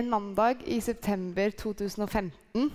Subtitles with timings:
[0.00, 2.70] En mandag i september 2015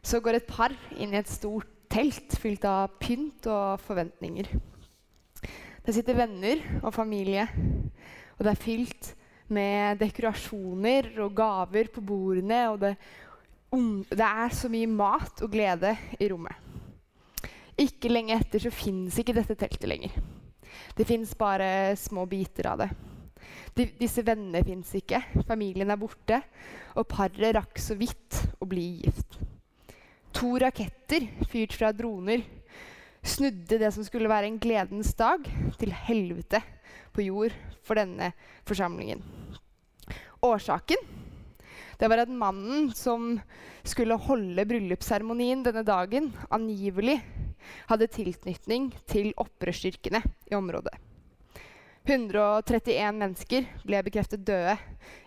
[0.00, 4.48] så går et par inn i et stort telt fylt av pynt og forventninger.
[5.84, 7.44] Der sitter venner og familie,
[8.38, 9.10] og det er fylt
[9.52, 12.62] med dekorasjoner og gaver på bordene.
[12.72, 12.94] Og det,
[14.16, 16.56] det er så mye mat og glede i rommet.
[17.76, 20.16] Ikke lenge etter så fins ikke dette teltet lenger.
[20.96, 22.90] Det fins bare små biter av det.
[23.76, 26.40] De, disse vennene fins ikke, familien er borte,
[26.96, 29.38] og paret rakk så vidt å bli gift.
[30.36, 32.44] To raketter fyrt fra droner
[33.26, 35.46] snudde det som skulle være en gledens dag,
[35.80, 36.60] til helvete
[37.16, 37.54] på jord
[37.86, 38.32] for denne
[38.68, 39.22] forsamlingen.
[40.44, 41.16] Årsaken
[41.96, 43.38] det var at mannen som
[43.86, 47.16] skulle holde bryllupsseremonien denne dagen, angivelig
[47.88, 50.92] hadde tilknytning til opprørsstyrkene i området.
[52.06, 54.76] 131 mennesker ble bekreftet døde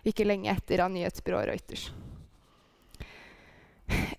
[0.08, 1.90] ikke lenge etter av nyhetsbyrået Reuters.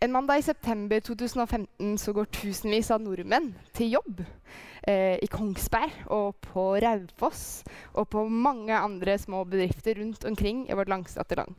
[0.01, 6.05] En mandag i september 2015 så går tusenvis av nordmenn til jobb eh, i Kongsberg
[6.12, 7.63] og på Raufoss
[7.95, 11.55] og på mange andre små bedrifter rundt omkring i vårt langstrakte land.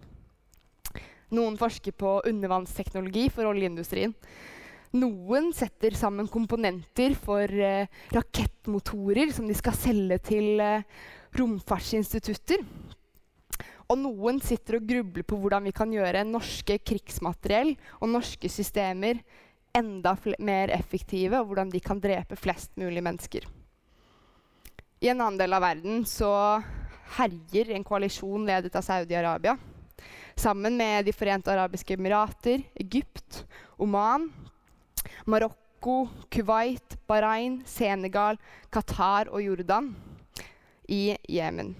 [1.33, 4.13] Noen forsker på undervannsteknologi for oljeindustrien.
[4.93, 10.85] Noen setter sammen komponenter for eh, rakettmotorer som de skal selge til eh,
[11.39, 12.61] romfartsinstitutter.
[13.89, 19.23] Og noen sitter og grubler på hvordan vi kan gjøre norske krigsmateriell og norske systemer
[19.73, 20.13] enda
[20.45, 23.49] mer effektive, og hvordan de kan drepe flest mulig mennesker.
[25.01, 26.31] I en annen del av verden så
[27.17, 29.57] herjer en koalisjon ledet av Saudi-Arabia.
[30.37, 33.43] Sammen med De forente arabiske emirater, Egypt,
[33.81, 34.29] Oman
[35.25, 38.39] Marokko, Kuwait, Bahrain, Senegal,
[38.71, 39.93] Qatar og Jordan
[40.89, 41.75] i Jemen.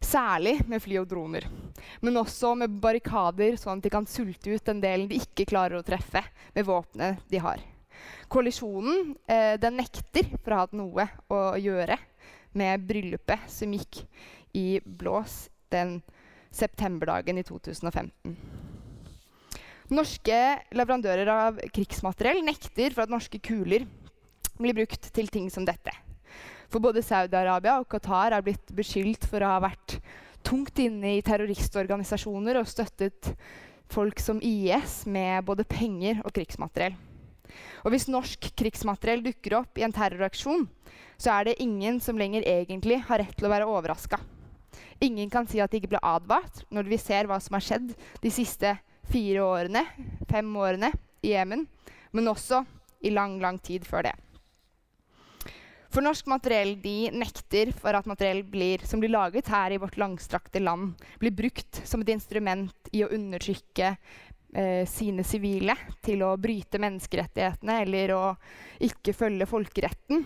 [0.00, 1.44] Særlig med fly og droner,
[2.00, 5.78] men også med barrikader, sånn at de kan sulte ut den delen de ikke klarer
[5.78, 6.22] å treffe
[6.56, 7.60] med våpenet de har.
[8.32, 11.98] Koalisjonen eh, den nekter for å ha noe å gjøre
[12.56, 14.02] med bryllupet som gikk
[14.56, 16.00] i blås den
[16.50, 18.36] septemberdagen i 2015.
[19.90, 20.36] Norske
[20.70, 23.88] leverandører av krigsmateriell nekter for at norske kuler
[24.60, 25.90] blir brukt til ting som dette.
[26.70, 29.96] For både Saudi-Arabia og Qatar er blitt beskyldt for å ha vært
[30.46, 33.32] tungt inne i terroristorganisasjoner og støttet
[33.90, 36.94] folk som IS med både penger og krigsmateriell.
[37.82, 40.68] Og hvis norsk krigsmateriell dukker opp i en terroraksjon,
[41.18, 44.20] så er det ingen som lenger egentlig har rett til å være overraska.
[45.02, 47.90] Ingen kan si at de ikke ble advart når vi ser hva som har skjedd
[48.22, 48.76] de siste
[49.10, 49.84] fire årene,
[50.30, 51.66] fem årene i Jemen,
[52.10, 52.64] men også
[53.00, 54.16] i lang, lang tid før det.
[55.90, 59.98] For norsk materiell de nekter for at materiell blir, som blir laget her i vårt
[59.98, 65.74] langstrakte land, blir brukt som et instrument i å undertrykke eh, sine sivile,
[66.06, 68.22] til å bryte menneskerettighetene eller å
[68.86, 70.22] ikke følge folkeretten.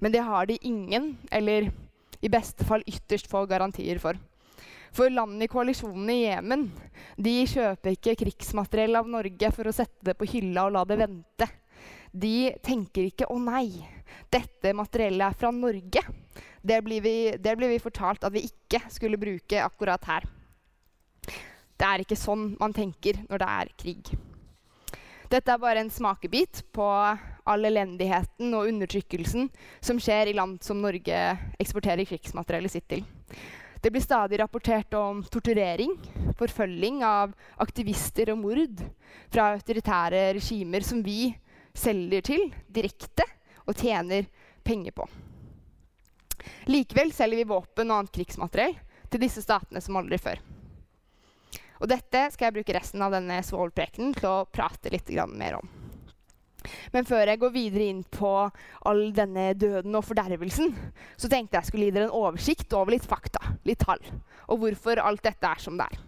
[0.00, 1.68] Men det har de ingen, eller
[2.24, 4.16] i beste fall ytterst få garantier for.
[4.94, 6.68] For landene i koalisjonen i Jemen
[7.16, 10.98] de kjøper ikke krigsmateriell av Norge for å sette det på hylla og la det
[11.02, 11.48] vente.
[12.12, 13.84] De tenker ikke 'Å nei,
[14.32, 16.04] dette materiellet er fra Norge'.
[16.62, 20.24] Det blir, vi, det blir vi fortalt at vi ikke skulle bruke akkurat her.
[21.78, 24.10] Det er ikke sånn man tenker når det er krig.
[25.28, 26.84] Dette er bare en smakebit på
[27.48, 29.50] all elendigheten og undertrykkelsen
[29.84, 31.18] som skjer i land som Norge
[31.60, 33.04] eksporterer krigsmateriellet sitt til.
[33.80, 35.94] Det blir stadig rapportert om torturering,
[36.38, 38.82] forfølging av aktivister og mord
[39.30, 41.30] fra autoritære regimer som vi
[41.78, 43.26] selger til direkte
[43.68, 44.26] og tjener
[44.66, 45.06] penger på.
[46.66, 48.74] Likevel selger vi våpen og annet krigsmateriell
[49.08, 50.42] til disse statene som aldri før.
[51.78, 55.77] Og dette skal jeg bruke resten av denne svovelprekenen til å prate litt mer om.
[56.92, 58.32] Men før jeg går videre inn på
[58.88, 60.72] all denne døden og fordervelsen,
[61.16, 64.02] så tenkte jeg skulle gi dere en oversikt over litt fakta, litt tall,
[64.48, 66.02] og hvorfor alt dette er som det er.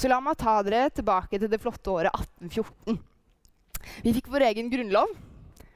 [0.00, 3.00] Så la meg ta dere tilbake til det flotte året 1814.
[4.04, 5.12] Vi fikk vår egen grunnlov.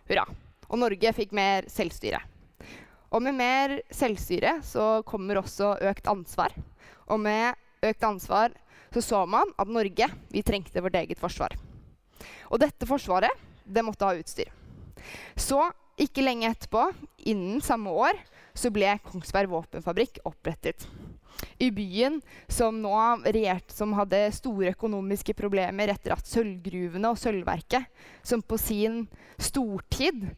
[0.08, 0.24] Hurra.
[0.70, 2.20] Og Norge fikk mer selvstyre.
[3.14, 6.54] Og med mer selvstyre så kommer også økt ansvar.
[7.12, 7.54] Og med
[7.84, 8.54] økt ansvar
[8.94, 11.54] så så man at Norge vi trengte vårt eget forsvar.
[12.48, 13.30] Og dette forsvaret
[13.64, 14.52] det måtte ha utstyr.
[15.36, 15.60] Så,
[16.00, 16.88] ikke lenge etterpå,
[17.30, 18.18] innen samme år,
[18.54, 20.86] så ble Kongsberg våpenfabrikk opprettet.
[21.58, 22.20] I byen
[22.50, 22.94] som nå
[23.24, 27.88] regjerte, som hadde store økonomiske problemer etter at sølvgruvene og sølvverket,
[28.26, 29.04] som på sin
[29.42, 30.28] stortid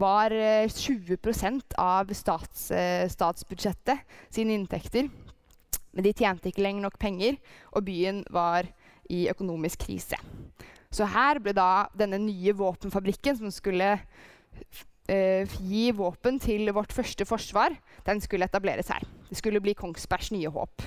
[0.00, 0.32] var
[0.72, 5.10] 20 eh, av stats, eh, statsbudsjettet sine inntekter,
[5.92, 7.34] Men de tjente ikke lenger nok penger,
[7.74, 8.68] og byen var
[9.10, 10.14] i økonomisk krise.
[10.90, 13.92] Så her ble da denne nye våpenfabrikken, som skulle
[15.06, 17.76] eh, gi våpen til vårt første forsvar,
[18.06, 19.04] den skulle etableres her.
[19.28, 20.82] Det skulle bli Kongsbergs nye håp.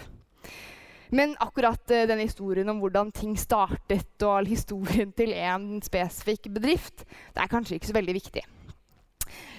[1.16, 6.50] Men akkurat eh, denne historien om hvordan ting startet, og all historien til én spesifikk
[6.52, 8.44] bedrift, det er kanskje ikke så veldig viktig.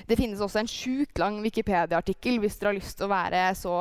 [0.04, 3.78] Det finnes også en sjukt lang Wikipedia-artikkel hvis dere har lyst til å være så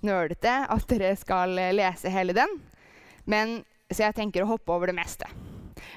[0.00, 2.56] nerdete at dere skal lese hele den.
[3.28, 3.58] Men,
[3.92, 5.28] så jeg tenker å hoppe over det meste.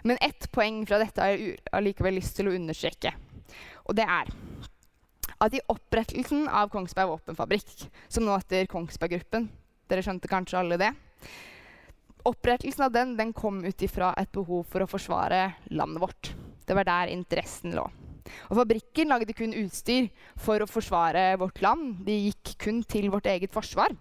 [0.04, 3.13] Men ett poeng fra dette har jeg allikevel lyst til å understreke.
[3.90, 4.31] Og det er
[5.40, 9.48] at i opprettelsen av Kongsberg våpenfabrikk, som nå heter Kongsberg Gruppen
[9.90, 10.92] Dere skjønte kanskje alle det?
[12.30, 15.40] Opprettelsen av den, den kom ut ifra et behov for å forsvare
[15.74, 16.30] landet vårt.
[16.68, 17.88] Det var der interessen lå.
[18.52, 22.04] Og fabrikken lagde kun utstyr for å forsvare vårt land.
[22.06, 23.95] De gikk kun til vårt eget forsvar.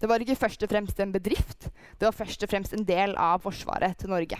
[0.00, 1.68] Det var ikke først og fremst en bedrift,
[2.00, 4.38] det var først og fremst en del av forsvaret til Norge.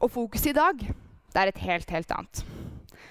[0.00, 2.44] Og fokuset i dag det er et helt, helt annet.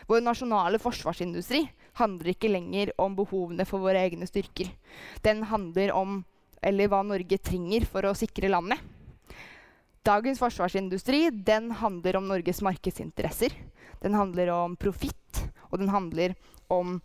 [0.10, 1.64] Vår nasjonale forsvarsindustri
[1.98, 4.70] handler ikke lenger om behovene for våre egne styrker.
[5.26, 6.24] Den handler om
[6.66, 8.82] eller hva Norge trenger for å sikre landet.
[10.06, 13.54] Dagens forsvarsindustri den handler om Norges markedsinteresser.
[14.02, 15.42] Den handler om profitt,
[15.72, 16.36] og den handler
[16.70, 17.00] om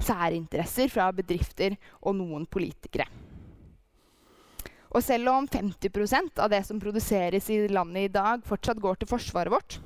[0.00, 3.06] særinteresser fra bedrifter og noen politikere.
[4.90, 9.10] Og selv om 50% av det som produseres i landet i dag, fortsatt går til
[9.10, 9.78] forsvaret vårt,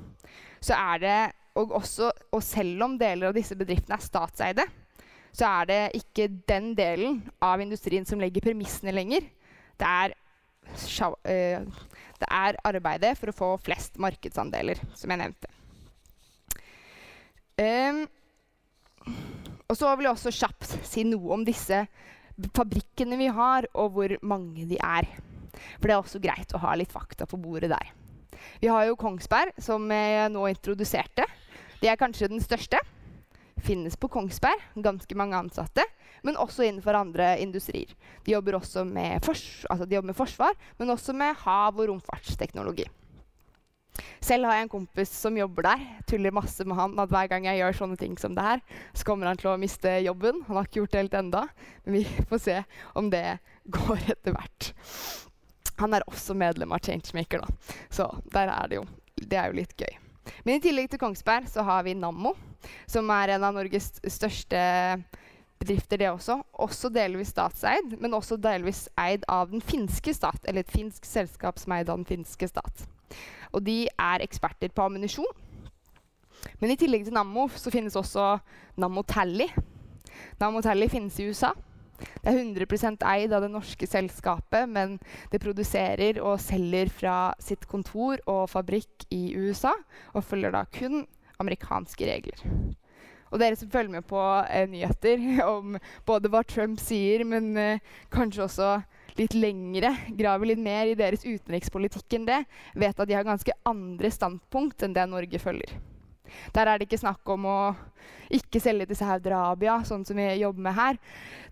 [0.63, 1.19] så er det
[1.55, 4.65] og, også, og selv om deler av disse bedriftene er statseide,
[5.35, 9.27] så er det ikke den delen av industrien som legger premissene lenger.
[9.79, 11.85] Det er, uh,
[12.19, 15.51] det er arbeidet for å få flest markedsandeler, som jeg nevnte.
[17.55, 18.03] Um,
[19.65, 21.85] og så vil jeg også kjapt si noe om disse
[22.55, 25.07] fabrikkene vi har, og hvor mange de er.
[25.79, 27.93] For det er også greit å ha litt fakta på bordet der.
[28.61, 31.25] Vi har jo Kongsberg, som jeg nå introduserte.
[31.81, 32.79] De er kanskje den største.
[33.65, 35.85] Finnes på Kongsberg, ganske mange ansatte.
[36.25, 37.91] Men også innenfor andre industrier.
[38.25, 42.87] De jobber også med, altså de jobber med forsvar, men også med hav- og romfartsteknologi.
[44.23, 45.83] Selv har jeg en kompis som jobber der.
[46.09, 48.63] Tuller masse med han at hver gang jeg gjør sånne ting som det her,
[48.93, 50.41] så kommer han til å miste jobben.
[50.47, 51.43] Han har ikke gjort det helt enda,
[51.85, 52.57] men vi får se
[52.97, 53.25] om det
[53.65, 54.71] går etter hvert.
[55.81, 57.77] Han er også medlem av Changemaker, da.
[57.91, 58.87] Så der er det jo.
[59.15, 60.01] Det er jo litt gøy.
[60.45, 62.33] Men i tillegg til Kongsberg så har vi Nammo,
[62.89, 64.61] som er en av Norges største
[65.61, 66.39] bedrifter, det også.
[66.65, 70.41] Også delvis statseid, men også delvis eid av den finske stat.
[70.45, 72.85] Eller et finsk selskap som er eid av den finske stat.
[73.55, 75.43] Og de er eksperter på ammunisjon.
[76.59, 78.35] Men i tillegg til Nammo så finnes også
[78.81, 79.47] Nammo Tally.
[80.41, 81.53] Nammo Tally finnes i USA.
[81.95, 84.97] Det er 100% eid av det norske selskapet, men
[85.31, 89.71] det produserer og selger fra sitt kontor og fabrikk i USA,
[90.11, 91.05] og følger da kun
[91.39, 92.43] amerikanske regler.
[93.31, 94.19] Og dere som følger med på
[94.49, 95.23] eh, nyheter
[95.55, 98.69] om både hva Trump sier, men eh, kanskje også
[99.19, 102.41] litt lengre, graver litt mer i deres utenrikspolitikk enn det,
[102.75, 105.77] vet at de har ganske andre standpunkt enn det Norge følger.
[106.55, 107.59] Der er det ikke snakk om å
[108.33, 110.99] ikke selge til Saudi-Arabia, sånn som vi jobber med her.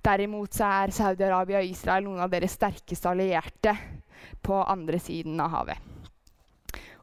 [0.03, 3.75] Derimot er Saudi-Arabia og Israel noen av deres sterkeste allierte
[4.43, 5.89] på andre siden av havet.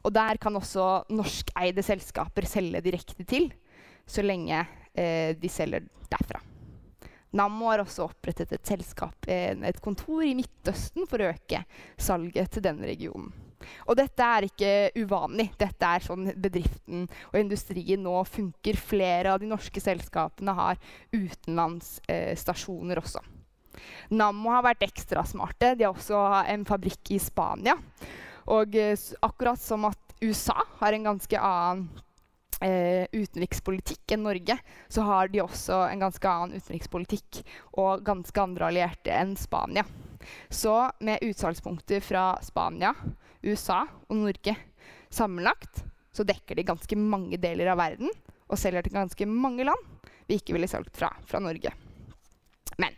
[0.01, 3.51] Og der kan også norskeide selskaper selge direkte til,
[4.05, 4.63] så lenge
[4.97, 6.41] eh, de selger derfra.
[7.37, 11.63] Nammo har også opprettet et selskap, et kontor i Midtøsten for å øke
[11.95, 13.31] salget til denne regionen.
[13.87, 14.71] Og dette er ikke
[15.01, 15.51] uvanlig.
[15.59, 18.79] Dette er sånn bedriften og industrien nå funker.
[18.79, 20.81] Flere av de norske selskapene har
[21.13, 23.23] utenlandsstasjoner eh, også.
[24.17, 25.75] Nammo har vært ekstra smarte.
[25.77, 26.19] De har også
[26.51, 27.77] en fabrikk i Spania.
[28.51, 31.87] Og eh, akkurat som at USA har en ganske annen
[32.61, 37.41] eh, utenrikspolitikk enn Norge, så har de også en ganske annen utenrikspolitikk
[37.81, 39.85] og ganske andre allierte enn Spania.
[40.49, 42.93] Så med utsalgspunkter fra Spania,
[43.41, 44.55] USA og Norge
[45.09, 48.11] sammenlagt så dekker de ganske mange deler av verden
[48.51, 51.73] og selger til ganske mange land vi ikke ville solgt fra fra Norge.
[52.77, 52.95] Men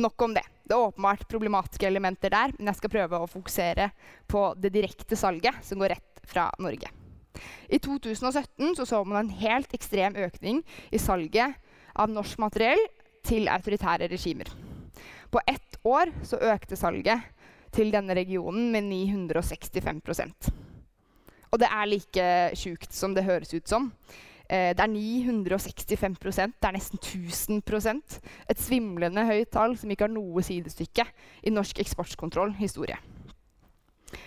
[0.00, 0.44] nok om det.
[0.64, 3.90] Det er åpenbart problematiske elementer der, men jeg skal prøve å fokusere
[4.30, 6.99] på det direkte salget som går rett fra Norge.
[7.68, 11.54] I 2017 så, så man en helt ekstrem økning i salget
[11.94, 12.80] av norsk materiell
[13.26, 14.48] til autoritære regimer.
[15.30, 17.22] På ett år så økte salget
[17.74, 20.50] til denne regionen med 965%
[21.52, 22.26] Og det er like
[22.58, 23.92] sjukt som det høres ut som.
[24.50, 26.18] Eh, det er 965
[26.58, 28.18] det er nesten 1000%
[28.50, 31.06] Et svimlende høyt tall som ikke har noe sidestykke
[31.42, 32.98] i norsk eksportkontroll-historie.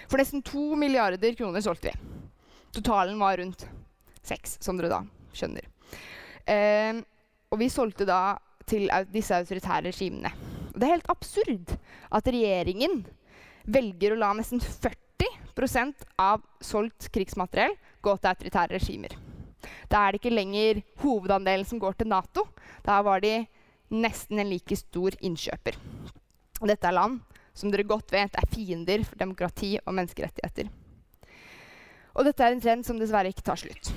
[0.08, 2.23] For nesten 2 milliarder kroner solgte vi.
[2.74, 3.68] Totalen var rundt
[4.24, 5.02] seks, som dere da
[5.36, 5.68] skjønner.
[6.50, 7.02] Eh,
[7.54, 8.38] og vi solgte da
[8.70, 10.32] til disse autoritære regimene.
[10.74, 11.76] Og det er helt absurd
[12.10, 13.04] at regjeringen
[13.70, 19.14] velger å la nesten 40% av solgt krigsmateriell gå til autoritære regimer.
[19.92, 22.48] Da er det ikke lenger hovedandelen som går til Nato.
[22.84, 23.44] Da var de
[23.94, 25.78] nesten en like stor innkjøper.
[26.64, 27.22] Dette er land
[27.54, 30.72] som dere godt vet er fiender for demokrati og menneskerettigheter.
[32.14, 33.90] Og dette er en trend som dessverre ikke tar slutt.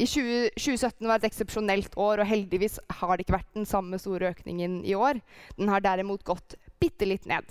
[0.00, 4.00] I 20, 2017 var et eksepsjonelt år, og heldigvis har det ikke vært den samme
[4.00, 5.20] store økningen i år.
[5.58, 7.46] Den har derimot gått bitte litt ned.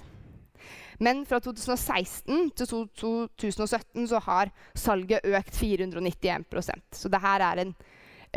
[1.02, 7.72] Men fra 2016 til 2017 så har salget økt 491% Så det her er en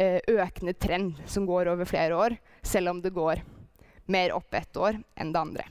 [0.01, 3.45] eh, økende trend som går over flere år, selv om det går
[4.09, 5.69] mer opp ett år enn det andre.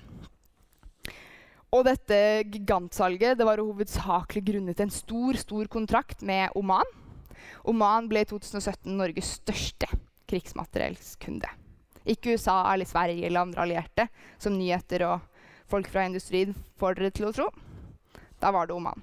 [1.74, 2.18] Og dette
[2.54, 6.90] gigantsalget det var hovedsakelig grunnet en stor stor kontrakt med Oman.
[7.66, 9.90] Oman ble i 2017 Norges største
[10.30, 11.50] krigsmateriellskunde.
[12.06, 14.06] Ikke USA eller Sverige eller andre allierte,
[14.38, 15.24] som nyheter og
[15.72, 17.48] folk fra industrien får dere til å tro.
[18.38, 19.02] Da var det Oman.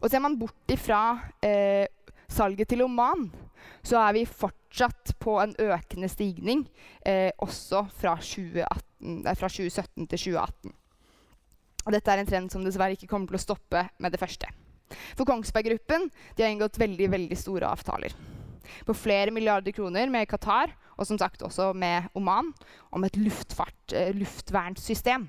[0.00, 1.84] Og ser man bort ifra eh,
[2.30, 3.26] salget til Oman,
[3.84, 6.64] så er vi fortsatt på en økende stigning,
[7.04, 10.74] eh, også fra, 2018, eh, fra 2017 til 2018.
[11.84, 14.48] Og dette er en trend som dessverre ikke kommer til å stoppe med det første.
[15.16, 18.14] For Kongsberg Gruppen har inngått veldig, veldig store avtaler.
[18.88, 22.52] På flere milliarder kroner med Qatar, og som sagt også med Oman,
[22.94, 25.28] om et luftfart, luftvernsystem.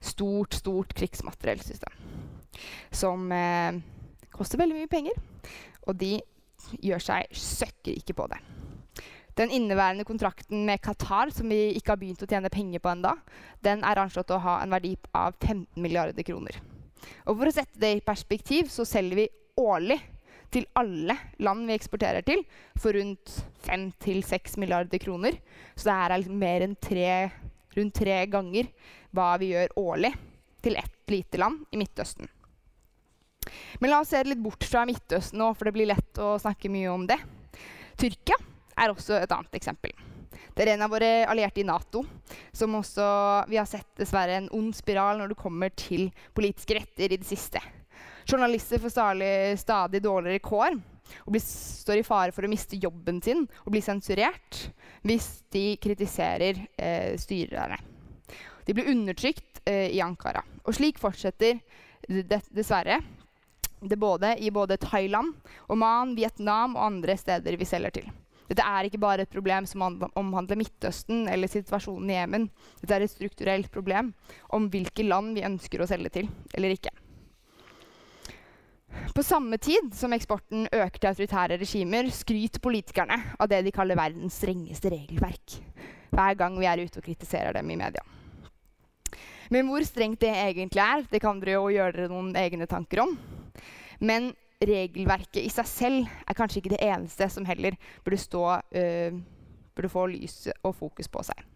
[0.00, 1.92] Stort, stort krigsmateriellsystem.
[2.92, 3.80] Som eh,
[4.32, 5.18] koster veldig mye penger.
[5.88, 6.14] Og de
[6.80, 8.40] gjør seg søkker ikke på det.
[9.38, 13.14] Den inneværende kontrakten med Qatar, som vi ikke har begynt å tjene penger på enda,
[13.64, 16.56] den er anslått å ha en verdi av 15 milliarder kroner.
[17.26, 19.28] Og For å sette det i perspektiv så selger vi
[19.60, 19.98] årlig
[20.50, 22.42] til alle land vi eksporterer til,
[22.78, 25.38] for rundt 5-6 milliarder kroner.
[25.76, 27.12] Så det er liksom mer enn tre,
[27.76, 28.68] rundt tre ganger
[29.14, 30.12] hva vi gjør årlig
[30.60, 32.28] til ett lite land i Midtøsten.
[33.80, 36.70] Men la oss se litt bort fra Midtøsten nå, for det blir lett å snakke
[36.72, 37.18] mye om det.
[38.00, 38.36] Tyrkia
[38.80, 39.92] er også et annet eksempel.
[40.54, 42.02] Det er en av våre allierte i Nato
[42.52, 43.04] som også
[43.50, 47.28] vi har sett dessverre en ond spiral når det kommer til politiske retter i det
[47.28, 47.62] siste.
[48.28, 50.76] Journalister får stadig, stadig dårligere kår
[51.24, 54.66] og blir, står i fare for å miste jobben sin og bli sensurert
[55.06, 57.80] hvis de kritiserer eh, styrerne.
[58.66, 60.44] De blir undertrykt eh, i Ankara.
[60.62, 61.58] Og slik fortsetter
[62.06, 63.00] det dessverre
[63.80, 65.32] det både, i både Thailand,
[65.72, 68.10] Oman, Vietnam og andre steder vi selger til.
[68.50, 69.84] Dette er ikke bare et problem som
[70.18, 72.48] omhandler Midtøsten eller situasjonen i Jemen.
[72.80, 74.10] Dette er et strukturelt problem
[74.50, 76.90] om hvilke land vi ønsker å selge til eller ikke.
[79.14, 83.98] På samme tid som eksporten øker til autoritære regimer, skryter politikerne av det de kaller
[83.98, 85.60] verdens strengeste regelverk.
[86.10, 88.02] Hver gang vi er ute og kritiserer dem i media.
[89.50, 93.04] Men hvor strengt det egentlig er, det kan dere jo gjøre dere noen egne tanker
[93.06, 93.14] om.
[94.02, 99.20] Men regelverket i seg selv er kanskje ikke det eneste som heller burde, stå, uh,
[99.76, 101.46] burde få lys og fokus på seg.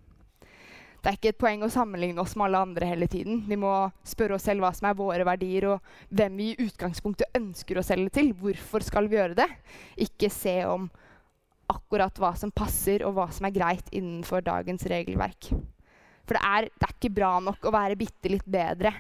[1.05, 3.43] Det er ikke et poeng å sammenligne oss med alle andre hele tiden.
[3.45, 3.71] Vi må
[4.09, 7.85] spørre oss selv hva som er våre verdier, og hvem vi i utgangspunktet ønsker å
[7.85, 8.31] selge til.
[8.41, 9.51] Hvorfor skal vi gjøre det?
[10.01, 10.87] Ikke se om
[11.69, 15.51] akkurat hva som passer, og hva som er greit innenfor dagens regelverk.
[16.25, 18.95] For det er, det er ikke bra nok å være bitte litt bedre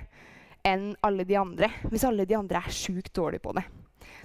[0.65, 3.65] enn alle de andre hvis alle de andre er sjukt dårlige på det.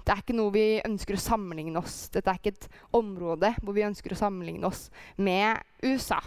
[0.09, 2.63] Det er ikke noe vi ønsker å sammenligne oss Dette er ikke et
[2.97, 4.87] område hvor vi ønsker å sammenligne oss
[5.21, 6.17] med USA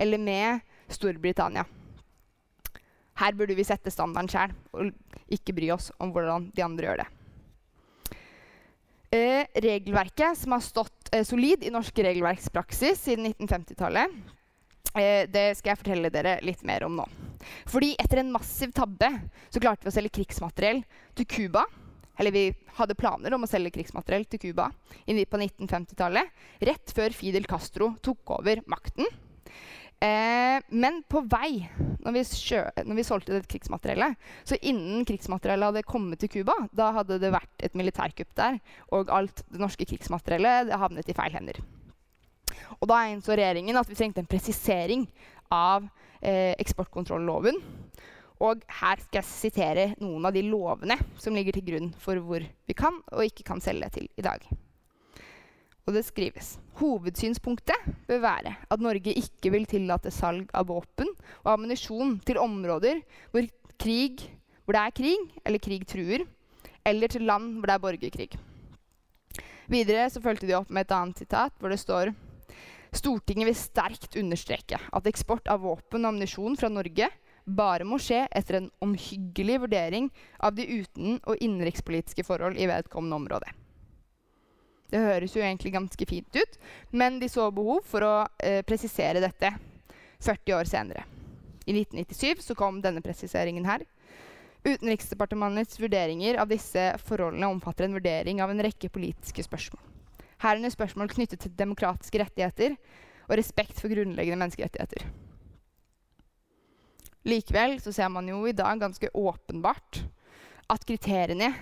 [0.00, 1.62] eller med Storbritannia.
[3.20, 7.02] Her burde vi sette standarden sjøl og ikke bry oss om hvordan de andre gjør
[7.04, 7.06] det.
[9.14, 14.16] Eh, regelverket, som har stått eh, solid i norsk regelverkspraksis siden 1950-tallet,
[14.94, 17.06] eh, det skal jeg fortelle dere litt mer om nå.
[17.70, 19.12] Fordi etter en massiv tabbe
[19.46, 20.82] så klarte vi å selge krigsmateriell
[21.14, 21.68] til Cuba
[22.20, 22.44] eller vi
[22.76, 26.28] hadde planer om å selge krigsmateriell til Cuba på 1950-tallet.
[26.68, 29.08] Rett før Fidel Castro tok over makten.
[30.00, 31.64] Eh, men på vei,
[32.04, 34.16] når vi, sjø, når vi solgte det krigsmateriellet
[34.48, 38.60] Så innen krigsmateriellet hadde kommet til Cuba, da hadde det vært et militærkupp der.
[38.96, 41.60] Og alt det norske krigsmateriellet havnet i feil hender.
[42.80, 45.08] Og da innså regjeringen at vi trengte en presisering
[45.52, 45.88] av
[46.20, 47.56] eh, eksportkontrolloven.
[48.40, 52.44] Og her skal jeg sitere noen av de lovene som ligger til grunn for hvor
[52.44, 54.46] vi kan og ikke kan selge til i dag.
[55.84, 61.10] Og det skrives hovedsynspunktet bør være at Norge ikke vil tillate salg av våpen
[61.42, 63.48] og ammunisjon til områder hvor,
[63.80, 64.24] krig,
[64.64, 66.24] hvor det er krig eller krig truer,
[66.86, 68.30] eller til land hvor det er borgerkrig.
[69.70, 72.14] Videre så fulgte de opp med et annet sitat hvor det står
[72.90, 77.06] Stortinget vil sterkt understreke at eksport av våpen og ammunisjon fra Norge
[77.56, 83.16] bare må skje etter en omhyggelig vurdering av de uten- og innenrikspolitiske forhold i vedkommende
[83.16, 83.52] område.
[84.90, 86.58] Det høres jo egentlig ganske fint ut,
[86.90, 89.52] men de så behov for å eh, presisere dette
[90.20, 91.04] 40 år senere.
[91.66, 93.84] I 1997 så kom denne presiseringen her.
[94.66, 99.80] Utenriksdepartementets vurderinger av disse forholdene omfatter en vurdering av en rekke politiske spørsmål.
[100.42, 102.76] Herunder spørsmål knyttet til demokratiske rettigheter
[103.28, 105.06] og respekt for grunnleggende menneskerettigheter.
[107.28, 110.02] Likevel så ser man jo i dag ganske åpenbart
[110.70, 111.52] at kriteriene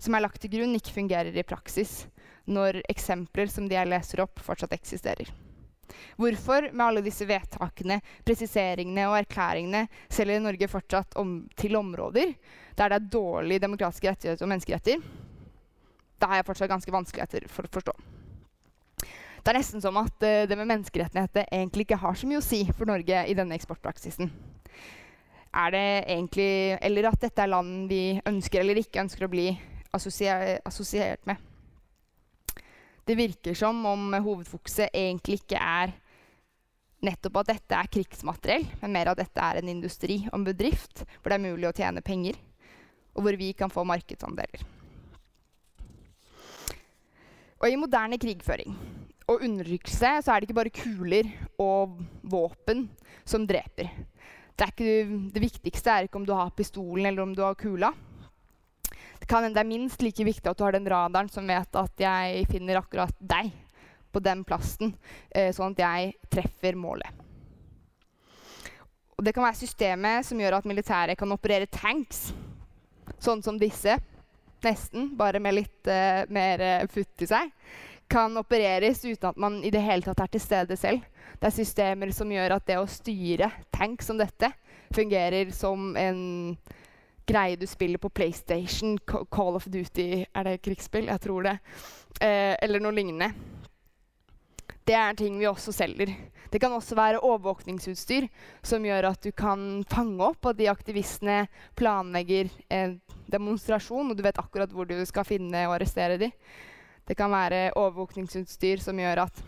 [0.00, 2.04] som er lagt til grunn, ikke fungerer i praksis
[2.50, 5.28] når eksempler som de jeg leser opp, fortsatt eksisterer.
[6.20, 12.34] Hvorfor, med alle disse vedtakene, presiseringene og erklæringene, selger Norge fortsatt om, til områder
[12.78, 15.02] der det er dårlige demokratiske rettigheter og menneskeretter?
[16.20, 17.96] Det har jeg fortsatt ganske vanskeligheter for å forstå.
[19.40, 22.44] Det er nesten som at uh, det med menneskerettigheter egentlig ikke har så mye å
[22.44, 24.28] si for Norge i denne eksportpraksisen.
[25.50, 29.48] Er det egentlig, Eller at dette er land vi ønsker eller ikke ønsker å bli
[29.92, 31.36] assosiert med.
[33.04, 35.90] Det virker som om hovedfokuset egentlig ikke er
[37.02, 41.02] nettopp at dette er krigsmateriell, men mer at dette er en industri og en bedrift
[41.18, 42.36] hvor det er mulig å tjene penger,
[43.16, 44.62] og hvor vi kan få markedsandeler.
[47.60, 48.76] Og i moderne krigføring
[49.28, 51.26] og undertrykkelse så er det ikke bare kuler
[51.60, 52.86] og våpen
[53.28, 53.90] som dreper.
[54.60, 57.94] Det, ikke, det viktigste er ikke om du har pistolen eller om du har kula
[58.84, 62.04] Det, kan det er minst like viktig at du har den radaren som vet at
[62.04, 63.54] jeg finner akkurat deg
[64.10, 64.94] på den plassen,
[65.30, 67.20] eh, sånn at jeg treffer målet.
[69.20, 72.30] Og det kan være systemet som gjør at militæret kan operere tanks,
[73.20, 73.98] sånn som disse,
[74.64, 77.52] nesten, bare med litt uh, mer uh, futt i seg,
[78.10, 81.04] kan opereres uten at man i det hele tatt er til stede selv.
[81.38, 84.50] Det er systemer som gjør at det å styre tank som dette
[84.94, 86.22] fungerer som en
[87.30, 91.06] greie du spiller på PlayStation, Call of Duty Er det krigsspill?
[91.06, 91.56] Jeg tror det.
[92.20, 93.30] Eh, eller noe lignende.
[94.84, 96.10] Det er ting vi også selger.
[96.50, 98.26] Det kan også være overvåkningsutstyr
[98.66, 101.44] som gjør at du kan fange opp at de aktivistene
[101.78, 102.96] planlegger en
[103.30, 106.34] demonstrasjon, og du vet akkurat hvor du skal finne og arrestere dem.
[107.08, 109.42] Det kan være overvåkningsutstyr som gjør at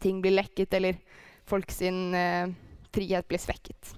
[0.00, 0.98] ting blir lekket, eller
[1.48, 2.52] folk sin eh,
[2.94, 3.94] frihet blir svekket.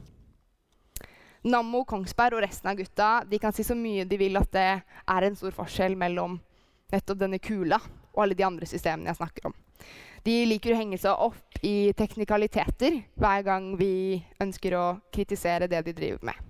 [1.46, 4.70] Nammo, Kongsberg og resten av gutta de kan si så mye de vil at det
[4.82, 6.40] er en stor forskjell mellom
[6.90, 7.78] nettopp denne kula
[8.16, 9.54] og alle de andre systemene jeg snakker om.
[10.26, 15.84] De liker å henge seg opp i teknikaliteter hver gang vi ønsker å kritisere det
[15.86, 16.40] de driver med.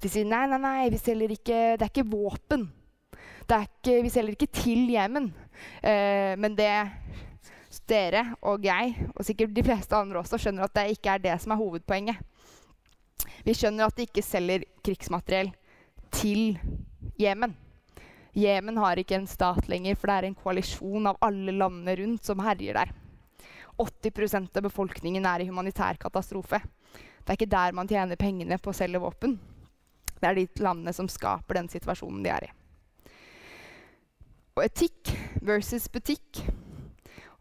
[0.00, 2.68] De sier nei, nei, nei, vi selger ikke, det er ikke våpen.
[3.50, 5.32] Ikke, vi selger ikke til Jemen.
[5.82, 6.70] Eh, men det
[7.90, 11.34] dere og jeg, og sikkert de fleste andre også, skjønner at det ikke er det
[11.42, 12.20] som er hovedpoenget.
[13.44, 15.50] Vi skjønner at de ikke selger krigsmateriell
[16.14, 16.58] til
[17.20, 17.54] Jemen.
[18.36, 22.26] Jemen har ikke en stat lenger, for det er en koalisjon av alle landene rundt
[22.26, 22.92] som herjer der.
[23.80, 26.60] 80% av befolkningen er i humanitær katastrofe.
[26.92, 29.38] Det er ikke der man tjener pengene på å selge våpen.
[30.20, 32.54] Det er de landene som skaper den situasjonen de er i.
[34.56, 35.12] Og etikk
[35.46, 36.42] versus butikk,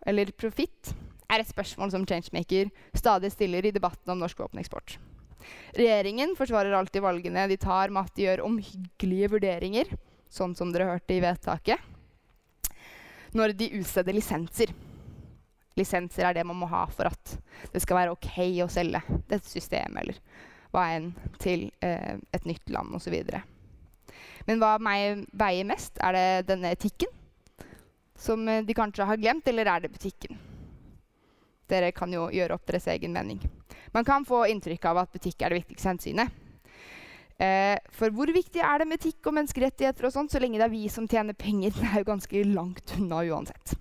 [0.07, 0.93] eller profitt,
[1.29, 4.97] er et spørsmål som Changemaker stadig stiller i debatten om norsk våpeneksport.
[5.77, 9.91] Regjeringen forsvarer alltid valgene de tar med at de gjør omhyggelige vurderinger,
[10.29, 11.81] sånn som dere hørte i vedtaket,
[13.37, 14.73] når de utsteder lisenser.
[15.77, 17.35] Lisenser er det man må ha for at
[17.73, 18.31] det skal være OK
[18.65, 23.15] å selge dette systemet eller hva enn til eh, et nytt land osv.
[24.47, 25.97] Men hva meg veier mest?
[26.03, 27.11] Er det denne etikken?
[28.19, 30.37] Som eh, de kanskje har glemt, eller er det butikken?
[31.69, 33.41] Dere kan jo gjøre opp deres egen mening.
[33.93, 36.39] Man kan få inntrykk av at butikk er det viktigste hensynet.
[37.39, 40.65] Eh, for hvor viktig er det med etikk og menneskerettigheter og sånt, så lenge det
[40.67, 41.71] er vi som tjener penger?
[41.79, 43.77] Det er jo ganske langt unna uansett.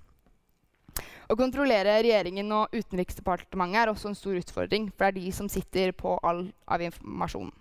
[1.29, 5.49] Å kontrollere regjeringen og Utenriksdepartementet er også en stor utfordring, for det er de som
[5.51, 7.51] sitter på all av informasjonen.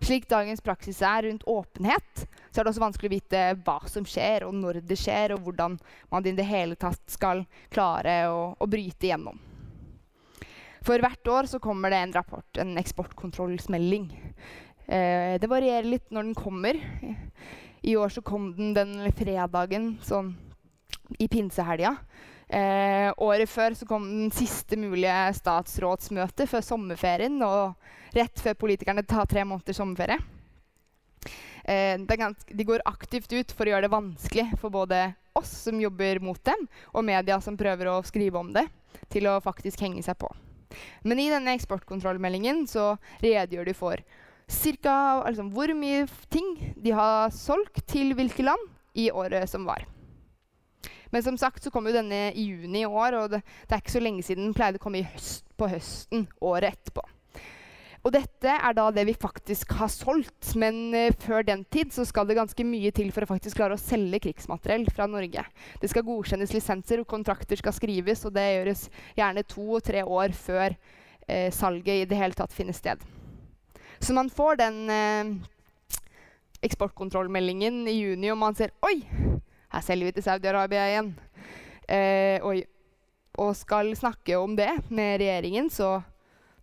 [0.00, 4.06] Slik dagens praksis er rundt åpenhet, så er det også vanskelig å vite hva som
[4.08, 5.76] skjer, og når det skjer, og hvordan
[6.10, 9.38] man i det hele tatt skal klare å, å bryte igjennom.
[10.80, 14.08] For hvert år så kommer det en rapport, en eksportkontrollsmelding.
[14.88, 16.80] Eh, det varierer litt når den kommer.
[17.84, 20.32] I år så kom den den fredagen sånn
[21.20, 21.94] i pinsehelga.
[22.50, 27.38] Eh, året før så kom den siste mulige statsrådsmøtet før sommerferien.
[27.46, 30.18] Og rett før politikerne tar tre måneder sommerferie.
[31.64, 35.78] Eh, ganske, de går aktivt ut for å gjøre det vanskelig for både oss som
[35.78, 38.64] jobber mot dem, og media som prøver å skrive om det,
[39.12, 40.30] til å faktisk henge seg på.
[41.06, 44.02] Men i denne eksportkontrollmeldingen så redegjør de for
[44.50, 48.66] cirka, altså, hvor mye ting de har solgt til hvilke land
[48.98, 49.86] i året som var.
[51.10, 53.82] Men som sagt så kom jo denne i juni i år, og det, det er
[53.82, 57.04] ikke så lenge siden den pleide å komme høst, på høsten året etterpå.
[58.00, 60.54] Og dette er da det vi faktisk har solgt.
[60.60, 63.76] Men uh, før den tid så skal det ganske mye til for å faktisk klare
[63.76, 65.44] å selge krigsmateriell fra Norge.
[65.82, 68.86] Det skal godkjennes lisenser, og kontrakter skal skrives, og det gjøres
[69.18, 73.04] gjerne to og tre år før uh, salget i det hele tatt finner sted.
[74.00, 76.00] Så man får den uh,
[76.64, 79.02] eksportkontrollmeldingen i juni, og man ser Oi!
[79.70, 81.10] Her selger vi til Saudi-Arabia igjen.
[81.90, 82.62] Eh, og,
[83.38, 86.00] og, skal snakke om det med regjeringen, så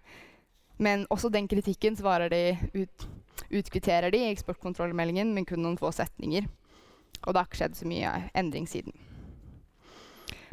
[0.79, 3.09] Men også den kritikken svarer de ut,
[3.53, 6.43] utkvitterer de i eksportkontrollmeldingen med kun noen få setninger.
[7.23, 8.93] Og det har ikke skjedd så mye endring siden.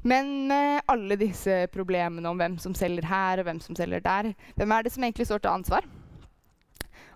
[0.04, 4.34] Men med alle disse problemene om hvem som selger her og hvem som selger der,
[4.58, 5.88] hvem er det som egentlig står til ansvar?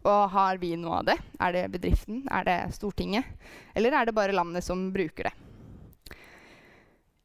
[0.07, 1.17] Og har vi noe av det?
[1.43, 2.21] Er det bedriften?
[2.31, 3.27] Er det Stortinget?
[3.75, 5.33] Eller er det bare landet som bruker det?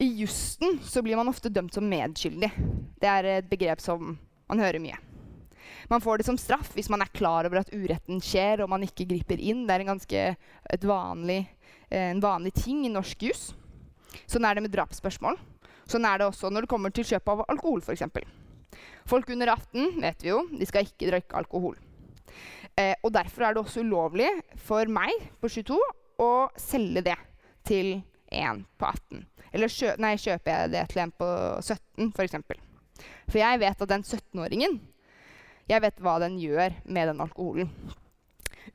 [0.02, 2.50] I jussen så blir man ofte dømt som medskyldig.
[2.98, 4.16] Det er et begrep som
[4.50, 4.98] man hører mye.
[5.86, 8.82] Man får det som straff hvis man er klar over at uretten skjer og man
[8.82, 9.62] ikke griper inn.
[9.68, 10.26] Det er en ganske
[10.82, 11.44] vanlig,
[11.86, 13.52] en vanlig ting i norsk jus.
[14.26, 15.38] Sånn er det med drapsspørsmål.
[15.90, 18.04] Sånn er det også når det kommer til kjøp av alkohol, f.eks.
[19.08, 21.76] Folk under 18 vet vi jo, de skal ikke drikke alkohol.
[22.78, 24.30] Eh, og Derfor er det også ulovlig
[24.64, 25.78] for meg på 22
[26.22, 27.18] å selge det
[27.68, 27.98] til
[28.32, 29.26] en på 18.
[29.52, 31.28] Eller kjø nei, kjøper jeg det til en på
[31.60, 32.38] 17, f.eks.
[32.46, 32.62] For,
[33.28, 34.80] for jeg vet at den 17-åringen
[35.70, 37.68] jeg vet hva den gjør med den alkoholen.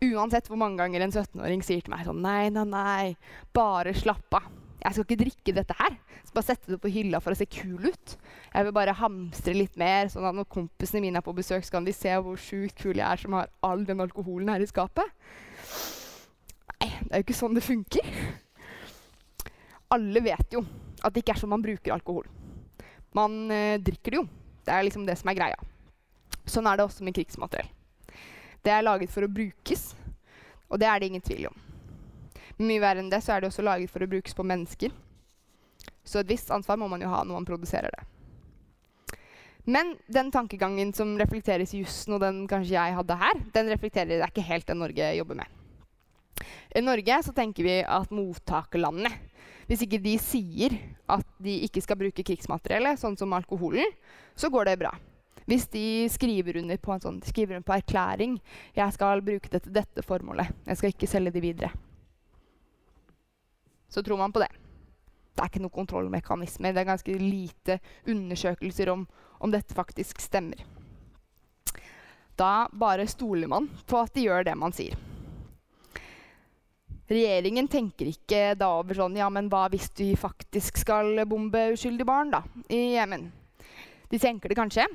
[0.04, 3.16] Uansett hvor mange ganger en 17-åring sier til meg sånn Nei, nei, nei,
[3.56, 4.48] bare slapp av.
[4.88, 5.96] Jeg skal ikke drikke dette her.
[6.24, 8.14] Skal bare sette det på hylla for å se kul ut.
[8.54, 11.76] Jeg vil bare hamstre litt mer, sånn at når kompisene mine er på besøk, så
[11.76, 14.70] kan de se hvor sjukt kul jeg er som har all den alkoholen her i
[14.70, 15.12] skapet.
[16.78, 18.08] Nei, det er jo ikke sånn det funker.
[19.92, 20.64] Alle vet jo
[21.04, 22.32] at det ikke er sånn man bruker alkohol.
[23.18, 24.26] Man eh, drikker det jo.
[24.64, 25.60] Det er liksom det som er greia.
[26.48, 27.70] Sånn er det også med krigsmateriell.
[28.64, 29.90] Det er laget for å brukes,
[30.72, 31.67] og det er det ingen tvil om.
[32.58, 34.94] Mye verre enn det så er det også laget for å brukes på mennesker.
[36.08, 38.06] Så et visst ansvar må man jo ha når man produserer det.
[39.68, 44.14] Men den tankegangen som reflekteres i jussen, og den kanskje jeg hadde her, den reflekterer
[44.14, 45.58] det er ikke helt det Norge jobber med.
[46.78, 49.10] I Norge så tenker vi at mottakerlandene
[49.68, 50.76] Hvis ikke de sier
[51.12, 53.92] at de ikke skal bruke krigsmateriellet, sånn som alkoholen,
[54.32, 54.94] så går det bra.
[55.48, 58.38] Hvis de skriver under på en sånn, skriver under på erklæring
[58.78, 61.74] jeg skal bruke det til dette formålet, jeg skal ikke selge det videre,
[63.90, 64.52] så tror man på det.
[65.38, 66.74] Det er ikke noen kontrollmekanismer.
[66.74, 69.06] Det er ganske lite undersøkelser om,
[69.38, 70.64] om dette faktisk stemmer.
[72.38, 74.98] Da bare stoler man på at de gjør det man sier.
[77.08, 82.08] Regjeringen tenker ikke da over sånn Ja, men hva hvis de faktisk skal bombe uskyldige
[82.08, 83.30] barn da, i Jemen?
[84.12, 84.88] De tenker det kanskje.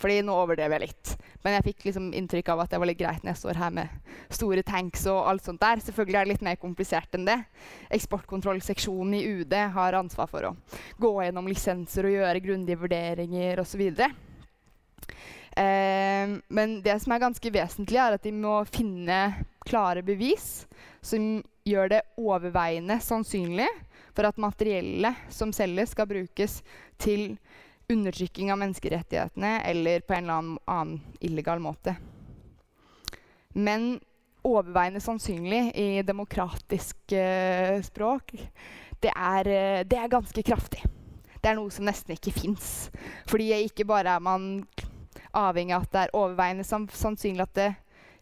[0.00, 1.12] Fordi nå overdrev jeg litt.
[1.44, 3.74] Men jeg fikk liksom inntrykk av at det var litt greit når jeg står her
[3.76, 5.82] med store tanks og alt sånt der.
[5.84, 7.38] Selvfølgelig er det litt mer komplisert enn det.
[7.96, 10.56] Eksportkontrollseksjonen i UD har ansvar for å
[11.00, 13.84] gå gjennom lisenser og gjøre grundige vurderinger osv.
[15.60, 19.20] Eh, men det som er ganske vesentlig, er at de må finne
[19.68, 20.64] klare bevis
[21.04, 23.68] som gjør det overveiende sannsynlig
[24.16, 26.60] for at materiellet som selges, skal brukes
[27.00, 27.34] til
[27.90, 31.96] undertrykking av menneskerettighetene eller på en eller annen, illegal måte.
[33.52, 33.98] Men
[34.46, 38.32] overveiende sannsynlig i demokratisk uh, språk,
[39.02, 40.84] det er, uh, det er, ganske kraftig.
[41.40, 42.90] Det er noe som nesten ikke fins.
[43.28, 44.50] Fordi ikke bare er man
[45.36, 47.70] avhengig av at det er overveiende sannsynlig at det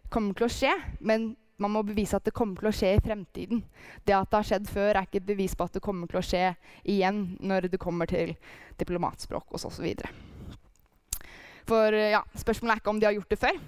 [0.09, 3.03] kommer til å skje, men man må bevise at det kommer til å skje i
[3.03, 3.61] fremtiden.
[4.07, 6.21] Det at det har skjedd før, er ikke et bevis på at det kommer til
[6.21, 6.45] å skje
[6.89, 8.33] igjen når det kommer til
[8.79, 9.87] diplomatspråk osv.
[11.69, 13.59] For ja, spørsmålet er ikke om de har gjort det før,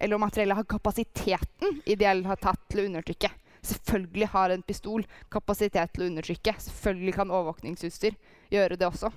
[0.00, 3.32] eller om materiellet har kapasiteten ideell har tatt til å undertrykke.
[3.60, 6.54] Selvfølgelig har en pistol kapasitet til å undertrykke.
[6.64, 8.16] Selvfølgelig kan overvåkningsutstyr
[8.54, 9.10] gjøre det også.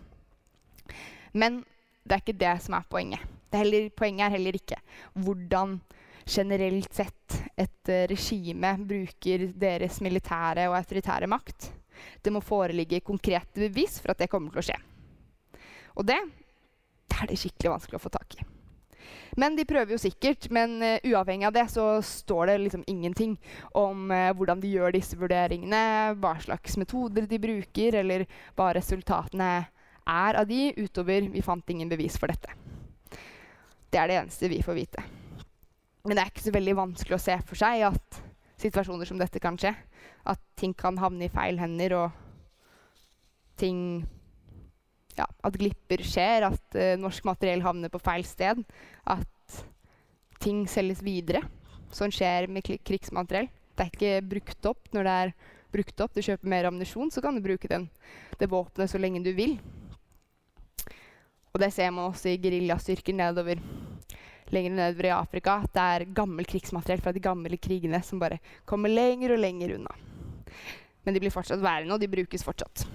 [1.31, 1.61] Men
[2.03, 3.23] det er ikke det som er poenget.
[3.53, 4.79] Er heller, poenget er heller ikke
[5.13, 5.77] hvordan
[6.25, 11.69] generelt sett et uh, regime bruker deres militære og autoritære makt.
[12.23, 14.79] Det må foreligge konkrete bevis for at det kommer til å skje.
[15.99, 16.17] Og det,
[17.11, 18.47] det er det skikkelig vanskelig å få tak i.
[19.37, 20.49] Men de prøver jo sikkert.
[20.53, 23.37] Men uh, uavhengig av det så står det liksom ingenting
[23.77, 29.51] om uh, hvordan de gjør disse vurderingene, hva slags metoder de bruker, eller hva resultatene
[30.03, 32.51] er av de, utover vi fant ingen bevis for dette.
[33.93, 35.03] Det er det eneste vi får vite.
[36.03, 38.17] Men det er ikke så veldig vanskelig å se for seg at
[38.59, 39.71] situasjoner som dette kan skje.
[40.27, 42.11] At ting kan havne i feil hender, og
[43.59, 43.79] ting
[45.13, 48.63] Ja, at glipper skjer, at uh, norsk materiell havner på feil sted.
[49.05, 49.59] At
[50.41, 51.43] ting selges videre.
[51.93, 53.47] Sånn skjer med krigsmateriell.
[53.77, 55.33] Det er ikke brukt opp når det er
[55.73, 56.17] brukt opp.
[56.17, 57.87] Du kjøper mer ammunisjon, så kan du bruke den,
[58.41, 59.55] det våpenet så lenge du vil.
[61.53, 63.61] Og det ser man også i geriljastyrker nedover
[64.53, 65.59] lenger nedover i Afrika.
[65.73, 68.39] Det er gammelt krigsmateriell fra de gamle krigene som bare
[68.69, 69.95] kommer lenger og lenger unna.
[71.03, 72.85] Men de blir fortsatt værende, og de brukes fortsatt.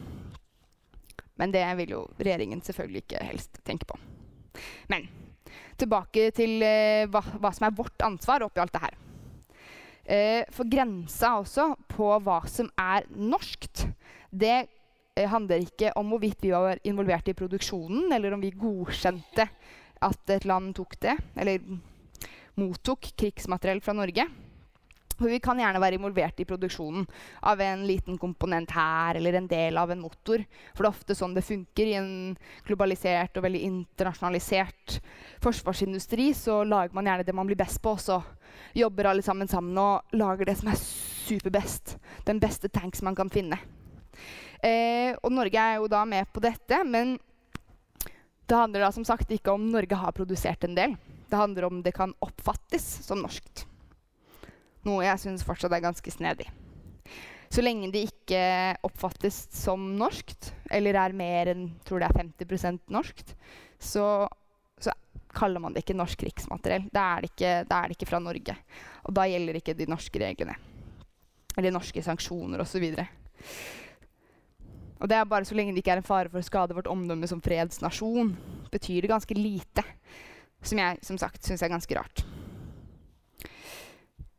[1.38, 3.98] Men det vil jo regjeringen selvfølgelig ikke helst tenke på.
[4.90, 5.06] Men
[5.78, 8.96] tilbake til eh, hva, hva, som er vårt ansvar oppi alt det her.
[10.08, 13.84] Eh, for grensa også på hva som er norskt,
[14.30, 19.46] det eh, handler ikke om hvorvidt vi var involvert i produksjonen, eller om vi godkjente
[20.04, 21.62] at et land tok det, eller
[22.58, 24.26] mottok krigsmateriell fra Norge.
[25.18, 27.06] For vi kan gjerne være involvert i produksjonen
[27.50, 30.44] av en liten komponent her eller en del av en motor.
[30.76, 31.90] For det er ofte sånn det funker.
[31.90, 32.12] I en
[32.68, 35.00] globalisert og veldig internasjonalisert
[35.42, 38.20] forsvarsindustri så lager man gjerne det man blir best på, og så
[38.78, 41.96] jobber alle sammen sammen og lager det som er superbest.
[42.28, 43.58] Den beste tanks man kan finne.
[44.62, 47.16] Eh, og Norge er jo da med på dette, men
[48.48, 50.96] det handler da som sagt ikke om Norge har produsert en del.
[51.28, 53.66] Det handler om det kan oppfattes som norskt.
[54.88, 56.48] Noe jeg syns fortsatt er ganske snedig.
[57.52, 58.40] Så lenge det ikke
[58.84, 63.34] oppfattes som norskt, eller er mer enn tror det er 50% norskt,
[63.80, 64.28] så,
[64.80, 64.92] så,
[65.32, 66.88] kaller man det ikke norsk krigsmateriell.
[66.92, 68.56] Da er, er, det ikke fra Norge.
[69.08, 70.56] Og da gjelder ikke de norske reglene.
[71.56, 72.86] Eller norske sanksjoner osv.
[74.98, 76.90] Og det er bare så lenge det ikke er en fare for å skade vårt
[76.90, 78.34] omdømme som fredsnasjon,
[78.72, 79.84] betyr det ganske lite.
[80.64, 82.24] Som jeg som sagt syns er ganske rart.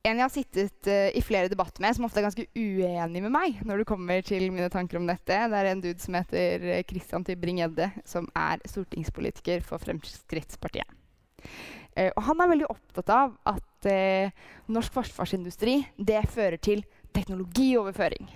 [0.07, 3.33] En jeg har sittet uh, i flere debatter med, som ofte er ganske uenig med
[3.33, 6.63] meg når det kommer til mine tanker om dette, det er en dude som heter
[6.63, 10.87] uh, Christian Tybring-Gjedde, som er stortingspolitiker for Fremskrittspartiet.
[11.99, 13.65] Uh, og han er veldig opptatt av at
[14.67, 16.81] norsk forsvarsindustri det fører til
[17.15, 18.29] teknologioverføring.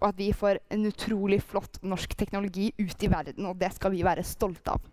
[0.00, 3.94] Og at vi får en utrolig flott norsk teknologi ut i verden, og det skal
[3.94, 4.90] vi være stolte av.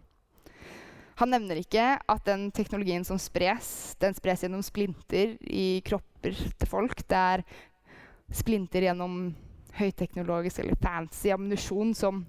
[1.21, 6.69] Han nevner ikke at den teknologien som spres, den spres gjennom splinter i kropper til
[6.69, 7.03] folk.
[7.05, 7.43] Det er
[8.33, 9.35] splinter gjennom
[9.77, 12.23] høyteknologisk eller fancy ammunisjon som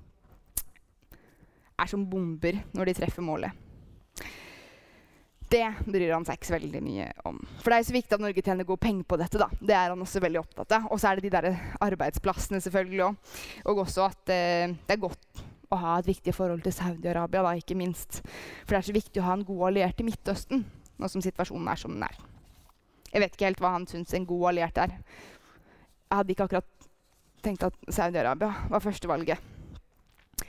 [1.81, 3.62] er som bomber når de treffer målet.
[5.53, 7.38] Det bryr han seg ikke så veldig mye om.
[7.61, 9.41] For det er jo så viktig at Norge tjener gode penger på dette.
[9.41, 9.49] da.
[9.61, 10.87] Det er han også veldig opptatt av.
[10.88, 11.49] Og så er det de der
[11.85, 13.33] arbeidsplassene selvfølgelig òg.
[13.69, 17.55] Og også at eh, det er godt å ha et viktig forhold til Saudi-Arabia, da,
[17.57, 18.21] ikke minst.
[18.65, 20.65] For det er så viktig å ha en god alliert i Midtøsten.
[21.01, 22.19] nå som situasjonen er som den er.
[23.12, 24.95] Jeg vet ikke helt hva han syns en god alliert er.
[24.97, 26.88] Jeg hadde ikke akkurat
[27.43, 29.41] tenkt at Saudi-Arabia var førstevalget.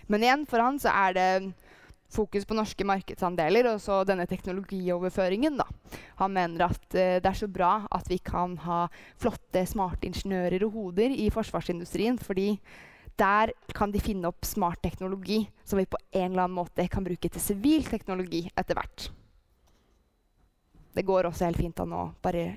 [0.07, 1.27] Men igjen, for han så er det
[2.13, 5.59] fokus på norske markedsandeler og så denne teknologioverføringen.
[5.59, 5.67] Da.
[6.21, 8.85] Han mener at uh, det er så bra at vi kan ha
[9.19, 12.53] flotte, smarte ingeniører og hoder i forsvarsindustrien, fordi
[13.19, 17.05] der kan de finne opp smart teknologi som vi på en eller annen måte kan
[17.05, 19.09] bruke til sivil teknologi etter hvert.
[20.93, 22.55] Det går også helt fint an å bare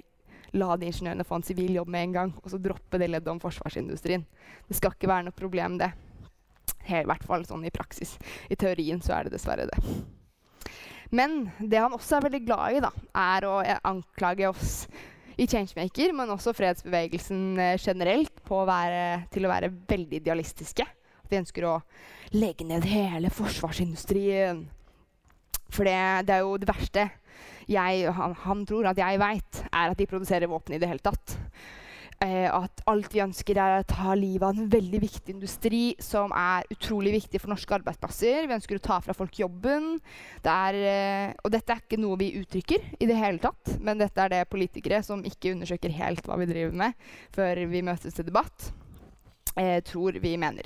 [0.57, 3.33] la de ingeniørene få en sivil jobb med en gang, og så droppe det leddet
[3.33, 4.25] om forsvarsindustrien.
[4.69, 5.91] Det skal ikke være noe problem, det.
[6.87, 8.15] I hvert fall sånn i praksis.
[8.51, 9.81] I teorien så er det dessverre det.
[11.15, 14.73] Men det han også er veldig glad i, da, er å anklage oss
[15.37, 20.87] i Changemaker, men også fredsbevegelsen eh, generelt, å være, til å være veldig idealistiske.
[20.87, 21.77] At vi ønsker å
[22.35, 24.65] legge ned hele forsvarsindustrien.
[25.69, 27.09] For det, det er jo det verste
[27.67, 31.03] jeg, han, han, tror at jeg veit, er at de produserer våpen i det hele
[31.03, 31.35] tatt.
[32.25, 36.33] Eh, at alt vi ønsker, er å ta livet av en veldig viktig industri som
[36.33, 38.47] er utrolig viktig for norske arbeidsplasser.
[38.49, 39.99] Vi ønsker å ta fra folk jobben.
[40.41, 44.01] Det er, eh, og dette er ikke noe vi uttrykker i det hele tatt, men
[44.01, 46.95] dette er det politikere som ikke undersøker helt hva vi driver med,
[47.37, 48.73] før vi møtes til debatt,
[49.55, 50.65] eh, tror vi mener.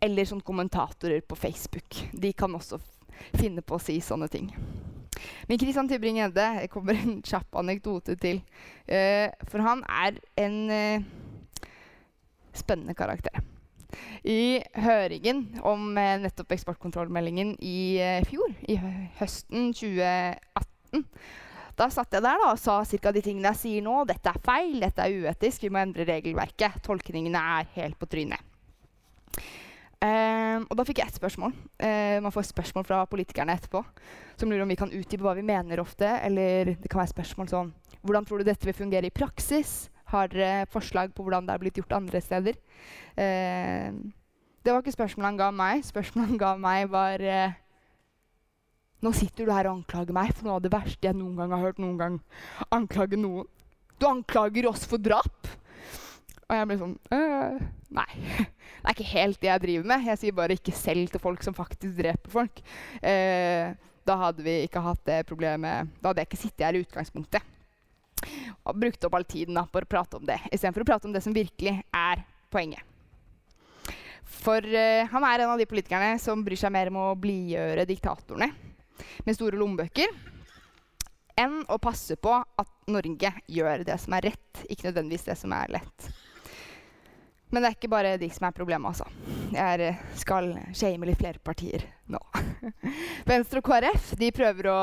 [0.00, 2.08] Eller sånn kommentatorer på Facebook.
[2.14, 2.80] De kan også
[3.36, 4.54] finne på å si sånne ting.
[5.48, 8.42] Men Christian Tybring-Gjedde kommer en kjapp anekdote til.
[8.88, 11.70] Uh, for han er en uh,
[12.56, 13.42] spennende karakter.
[14.28, 18.78] I høringen om uh, nettopp eksportkontrollmeldingen i fjor, i
[19.20, 21.06] høsten 2018
[21.78, 23.12] da satt jeg der da, og sa ca.
[23.14, 24.00] de tingene jeg sier nå.
[24.08, 26.80] Dette er feil, dette er uetisk, vi må endre regelverket.
[26.82, 28.42] Tolkningene er helt på trynet.
[29.98, 31.54] Um, og da fikk jeg ett spørsmål.
[31.82, 33.80] Uh, man får spørsmål fra politikerne etterpå
[34.38, 36.06] som lurer om vi kan utdype hva vi mener ofte.
[36.22, 37.72] Eller det kan være spørsmål sånn
[38.06, 39.88] Hvordan tror du dette vil fungere i praksis?
[40.12, 42.60] Har dere forslag på hvordan det er blitt gjort andre steder?
[43.18, 43.90] Uh,
[44.62, 45.82] det var ikke spørsmålet han ga meg.
[45.88, 47.58] Spørsmålet han ga meg, var uh,
[49.02, 51.52] Nå sitter du her og anklager meg for noe av det verste jeg noen gang
[51.54, 52.22] har hørt noen gang
[52.74, 53.46] anklage noen.
[53.98, 55.57] Du anklager oss for drap!
[56.48, 57.58] Og jeg ble sånn øh,
[57.98, 58.08] Nei.
[58.78, 60.04] Det er ikke helt det jeg driver med.
[60.06, 62.60] Jeg sier bare ikke selv til folk som faktisk dreper folk.
[63.04, 63.74] Eh,
[64.08, 67.42] da hadde vi ikke hatt det problemet Da hadde jeg ikke sittet her i utgangspunktet.
[68.64, 71.12] Og brukt opp all tiden da, på å prate om det, istedenfor å prate om
[71.14, 72.80] det som virkelig er poenget.
[74.28, 77.86] For eh, han er en av de politikerne som bryr seg mer om å blidgjøre
[77.88, 78.50] diktatorene
[79.24, 80.10] med store lommebøker
[81.38, 85.54] enn å passe på at Norge gjør det som er rett, ikke nødvendigvis det som
[85.54, 86.08] er lett.
[87.48, 89.06] Men det er ikke bare de som er problemet, altså.
[89.54, 92.20] Jeg skal shame litt flere partier nå.
[93.30, 94.80] Venstre og KrF de prøver å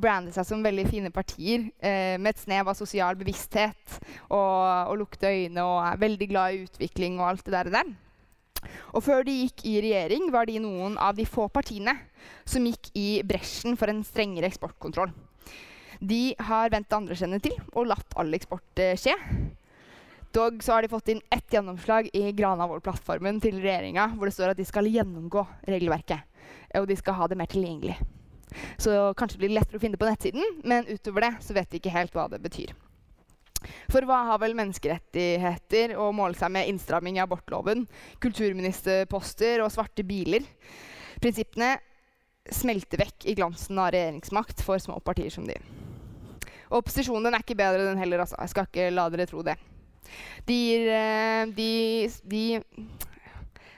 [0.00, 3.98] brande seg som veldig fine partier eh, med et snev av sosial bevissthet
[4.30, 7.72] og, og lukte øyne og er veldig glad i utvikling og alt det der.
[7.76, 7.94] der.
[8.96, 11.94] Og før de gikk i regjering, var de noen av de få partiene
[12.48, 15.12] som gikk i bresjen for en strengere eksportkontroll.
[16.00, 19.14] De har vendt det andre kjennet til og latt all eksport eh, skje.
[20.36, 24.52] Dog så har de fått inn ett gjennomslag i Granavolden-plattformen til regjeringa, hvor det står
[24.52, 26.26] at de skal gjennomgå regelverket.
[26.76, 27.94] Og de skal ha det mer tilgjengelig.
[28.76, 31.72] Så kanskje blir det lettere å finne det på nettsiden, men utover det så vet
[31.72, 32.74] vi ikke helt hva det betyr.
[33.88, 37.86] For hva har vel menneskerettigheter å måle seg med innstramming i abortloven,
[38.20, 40.44] kulturministerposter og svarte biler?
[41.22, 41.78] Prinsippene
[42.52, 45.56] smelter vekk i glansen av regjeringsmakt for små partier som de.
[46.68, 48.26] Og opposisjonen er ikke bedre, den heller.
[48.26, 48.36] Altså.
[48.42, 49.56] Jeg skal ikke la dere tro det.
[50.46, 50.58] De,
[50.90, 51.70] eh, de,
[52.24, 52.44] de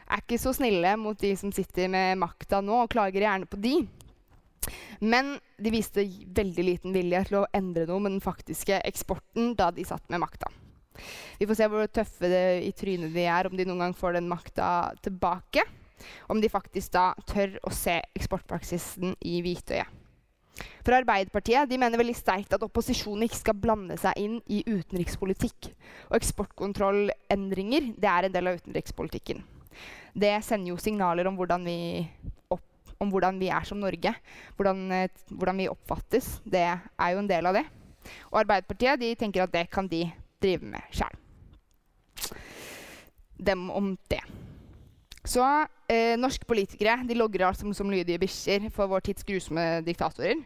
[0.09, 3.61] er ikke så snille mot de som sitter med makta nå, og klager gjerne på
[3.61, 3.77] de.
[5.01, 6.05] Men de viste
[6.37, 10.23] veldig liten vilje til å endre noe med den faktiske eksporten da de satt med
[10.25, 10.51] makta.
[11.39, 12.31] Vi får se hvor tøffe
[12.65, 15.63] i trynet de er, om de noen gang får den makta tilbake.
[16.31, 19.98] Om de faktisk da tør å se eksportpraksisen i hvitøyet.
[20.87, 25.71] For Arbeiderpartiet de mener veldig sterkt at opposisjonen ikke skal blande seg inn i utenrikspolitikk.
[26.09, 29.43] Og eksportkontrollendringer det er en del av utenrikspolitikken.
[30.19, 31.79] Det sender jo signaler om hvordan vi,
[32.51, 34.15] opp, om hvordan vi er som Norge.
[34.57, 36.39] Hvordan, eh, hvordan, vi oppfattes.
[36.45, 37.67] Det er jo en del av det.
[38.33, 40.07] Og Arbeiderpartiet de tenker at det kan de
[40.43, 41.15] drive med sjæl.
[43.39, 44.25] Dem om det.
[45.29, 45.45] Så
[45.93, 50.41] eh, norske politikere de logrer alt som, som lydige bikkjer for vår tids grusomme diktatorer.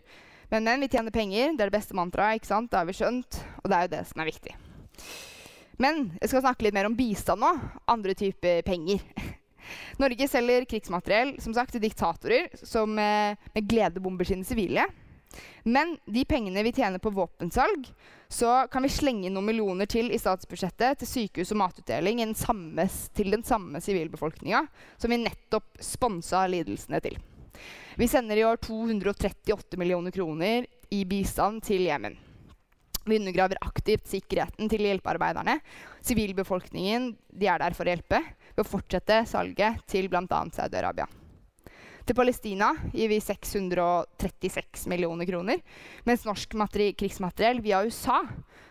[0.51, 1.55] Men, men vi tjener penger.
[1.55, 2.41] Det er det beste mantraet.
[2.41, 2.71] ikke sant?
[2.73, 3.39] Det har vi skjønt.
[3.63, 4.57] Og det er jo det som er viktig.
[5.83, 7.53] Men jeg skal snakke litt mer om bistand nå.
[7.91, 9.01] Andre typer penger.
[10.03, 14.89] Norge selger krigsmateriell som sagt, til diktatorer som eh, med glede bomber sine sivile.
[15.63, 17.87] Men de pengene vi tjener på våpensalg,
[18.29, 22.87] så kan vi slenge noen millioner til i statsbudsjettet til sykehus og matutdeling den samme,
[23.13, 24.65] til den samme sivilbefolkninga
[24.97, 27.19] som vi nettopp sponsa lidelsene til.
[28.01, 32.17] Vi sender i år 238 millioner kroner i bistand til Jemen.
[33.05, 35.59] Vi undergraver aktivt sikkerheten til hjelpearbeiderne.
[36.07, 37.11] Sivilbefolkningen
[37.41, 38.21] er der for å hjelpe
[38.53, 40.45] ved å fortsette salget til bl.a.
[40.55, 41.09] Saudi-Arabia.
[42.03, 45.61] Til Palestina gir vi 636 millioner kroner,
[46.09, 46.57] mens norsk
[46.99, 48.19] krigsmateriell via USA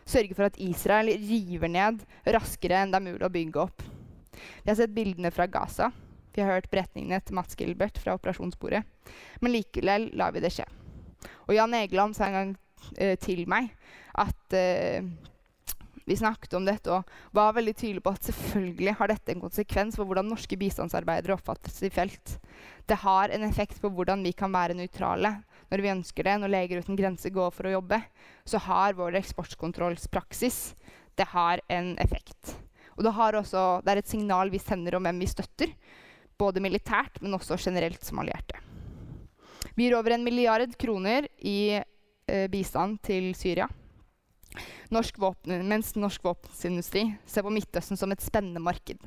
[0.04, 3.86] sørger for at Israel river ned raskere enn det er mulig å bygge opp.
[4.64, 5.92] Vi har sett bildene fra Gaza.
[6.36, 8.84] Vi har hørt beretningene til Mats Gilbert fra operasjonsbordet.
[9.40, 10.68] Men likevel lar vi det skje.
[11.48, 12.54] Og Jan Egeland sa en gang
[13.00, 13.72] uh, til meg
[14.20, 15.08] at uh,
[16.06, 19.98] vi snakket om dette og var veldig tydelige på at selvfølgelig har dette en konsekvens
[20.00, 22.38] for hvordan norske bistandsarbeidere oppfattes i felt.
[22.90, 25.36] Det har en effekt på hvordan vi kan være nøytrale
[25.72, 26.38] når vi ønsker det.
[26.42, 28.02] Når Leger uten grenser går for å jobbe,
[28.46, 30.62] så har vår eksportkontrollspraksis
[31.20, 32.56] det har en effekt.
[32.98, 35.72] Og det, også, det er et signal vi sender om hvem vi støtter,
[36.40, 38.58] både militært, men også generelt som allierte.
[39.76, 43.70] Vi gir over en milliard kroner i eh, bistand til Syria
[44.94, 49.02] norsk våpen, mens norsk våpenindustri ser på Midtøsten som et spennende marked.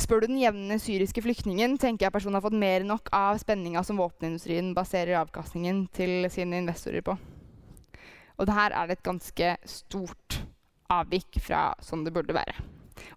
[0.00, 3.38] Spør du den jevne syriske flyktningen, tenker jeg personen har fått mer enn nok av
[3.38, 7.14] spenninga som våpenindustrien baserer avkastningen til sine investorer på.
[8.34, 10.40] Og her er det et ganske stort
[10.90, 12.56] avvik fra sånn det burde være.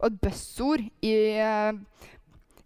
[0.02, 1.74] Og et buzzord i, uh,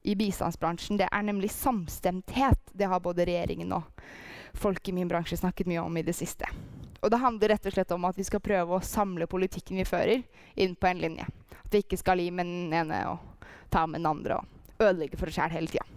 [0.04, 2.76] i bistandsbransjen det er nemlig samstemthet.
[2.76, 3.88] Det har både regjeringen og
[4.60, 6.52] folk i min bransje snakket mye om i det siste.
[7.02, 9.88] Og det handler rett og slett om at vi skal prøve å samle politikken vi
[9.90, 10.22] fører,
[10.56, 11.26] inn på en linje.
[11.64, 15.18] At vi ikke skal gi med den ene og ta med den andre og ødelegge
[15.18, 15.88] for oss sjæl hele tida.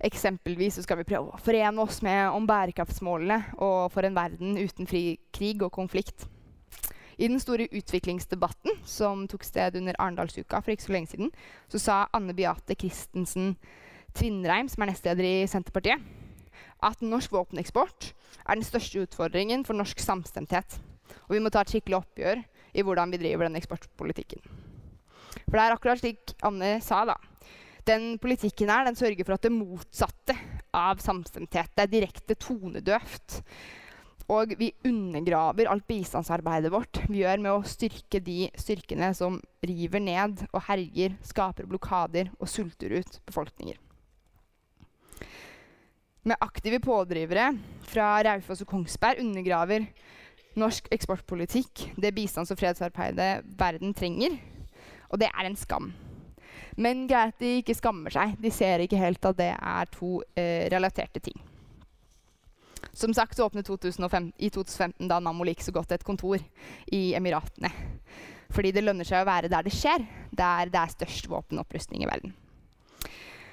[0.00, 4.56] Eksempelvis så skal vi prøve å forene oss med om bærekraftsmålene og for en verden
[4.56, 6.24] uten fri krig og konflikt.
[7.20, 11.28] I den store utviklingsdebatten som tok sted under Arendalsuka for ikke så lenge siden,
[11.68, 13.52] så sa Anne Beate Christensen
[14.16, 16.00] Tvinnereim, som er nestleder i Senterpartiet,
[16.86, 18.12] at norsk våpeneksport
[18.46, 20.78] er den største utfordringen for norsk samstemthet.
[21.28, 22.42] Og vi må ta et skikkelig oppgjør
[22.74, 24.42] i hvordan vi driver den eksportpolitikken.
[25.46, 27.16] For det er akkurat slik Anne sa, da.
[27.88, 30.36] Den politikken her den sørger for at det motsatte
[30.76, 33.40] av samstemthet det er direkte tonedøvt.
[34.30, 40.04] Og vi undergraver alt bistandsarbeidet vårt vi gjør med å styrke de styrkene som river
[40.04, 43.80] ned og herjer, skaper blokader og sulter ut befolkninger.
[46.22, 47.54] Med aktive pådrivere
[47.88, 49.86] fra Raufoss og Kongsberg undergraver
[50.60, 54.36] norsk eksportpolitikk det bistands- og fredsarbeidet verden trenger.
[55.08, 55.92] Og det er en skam.
[56.76, 58.36] Men greit de ikke skammer seg.
[58.40, 61.40] De ser ikke helt at det er to eh, relaterte ting.
[62.92, 66.40] Som sagt så åpnet 2005, i 2015 da Nammo like så godt et kontor
[66.92, 67.70] i Emiratene.
[68.50, 70.04] Fordi det lønner seg å være der det skjer,
[70.36, 72.34] der det er størst våpenopprustning i verden.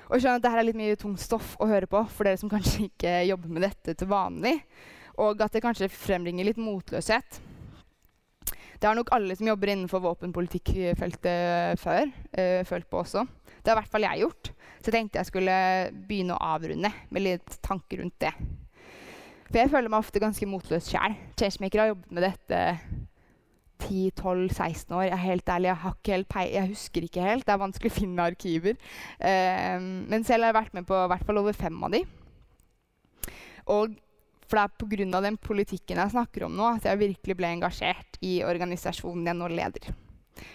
[0.08, 2.52] Og skjønner at dette er litt mye tungt stoff å høre på for dere som
[2.52, 4.56] kanskje ikke jobber med dette til vanlig.
[5.20, 7.42] Og at det kanskje frembringer litt motløshet.
[8.78, 13.26] Det har nok alle som jobber innenfor våpenpolitikkfeltet før, øh, følt på også.
[13.58, 14.52] Det har i hvert fall jeg gjort.
[14.78, 15.58] Så jeg tenkte jeg skulle
[16.08, 18.32] begynne å avrunde med litt tanker rundt det.
[19.48, 21.18] For jeg føler meg ofte ganske motløs sjæl.
[21.40, 22.62] Changemaker har jobbet med dette
[23.84, 25.04] 10-12-16 år.
[25.08, 27.46] Jeg er helt ærlig, jeg, helt jeg, husker ikke helt.
[27.48, 28.82] Det er vanskelig å finne arkiver.
[29.20, 32.04] Eh, men selv har jeg vært med på i hvert fall over fem av de.
[33.68, 33.96] Og
[34.48, 35.22] for det er pga.
[35.22, 39.50] den politikken jeg snakker om nå, at jeg virkelig ble engasjert i organisasjonen jeg nå
[39.52, 39.96] leder.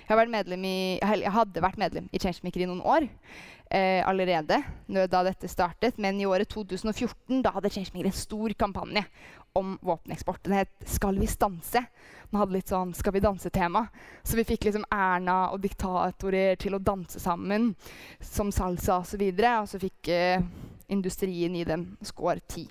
[0.08, 0.16] Jeg,
[0.62, 3.08] i, jeg hadde vært medlem i Changemaker i noen år
[3.72, 5.98] eh, allerede da dette startet.
[5.98, 9.04] Men i året 2014 da hadde Changemaker en stor kampanje
[9.52, 10.44] om våpeneksport.
[10.44, 11.86] Den het 'Skal vi stanse?'
[12.30, 13.88] Den hadde litt sånn 'Skal vi danse?'-tema.
[14.24, 17.74] Så vi fikk liksom Erna og diktatorer til å danse sammen
[18.20, 19.00] som salsa osv.
[19.00, 20.42] Og, så videre, og så fikk eh,
[20.88, 22.68] industrien i dem score ti.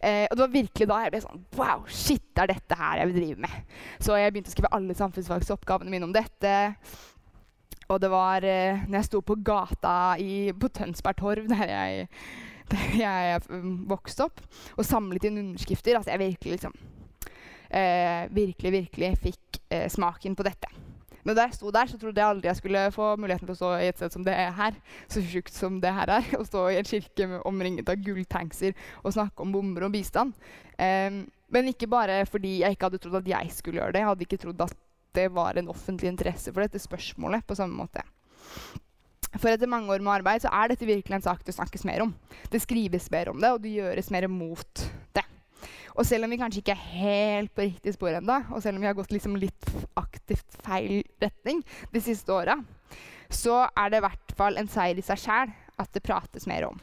[0.00, 2.98] Eh, og det var virkelig da jeg ble sånn Wow, shit, det er dette her
[2.98, 3.62] jeg vil drive med.
[3.98, 6.76] Så jeg begynte å skrive alle samfunnsfagsoppgavene mine om dette.
[7.88, 12.08] Og det var eh, når jeg sto på gata i, på Tønsberg Torv, der jeg
[12.72, 14.42] der jeg vokste opp,
[14.76, 15.98] og samlet inn underskrifter.
[15.98, 16.76] Altså jeg virkelig liksom
[17.70, 20.70] eh, Virkelig, virkelig fikk eh, smaken på dette.
[21.28, 23.58] Men da jeg sto der, så trodde jeg aldri jeg skulle få muligheten til å
[23.58, 24.76] stå i et sted som det er her.
[25.12, 26.30] Så sjukt som det her er.
[26.40, 30.32] Å stå i en kirke omringet av gulltankser og snakke om bomber og bistand.
[30.80, 34.00] Um, men ikke bare fordi jeg ikke hadde trodd at jeg skulle gjøre det.
[34.00, 34.78] Jeg hadde ikke trodd at
[35.18, 38.04] det var en offentlig interesse for dette spørsmålet på samme måte.
[39.36, 42.06] For etter mange år med arbeid så er dette virkelig en sak det snakkes mer
[42.06, 42.14] om.
[42.48, 44.84] Det skrives mer om det, og det gjøres mer mot
[45.16, 45.24] det.
[45.98, 48.84] Og selv om vi kanskje ikke er helt på riktig spor ennå, og selv om
[48.84, 52.56] vi har gått liksom litt aktivt feil retning de siste åra,
[53.28, 56.70] så er det i hvert fall en seier i seg sjæl at det prates mer
[56.70, 56.78] om.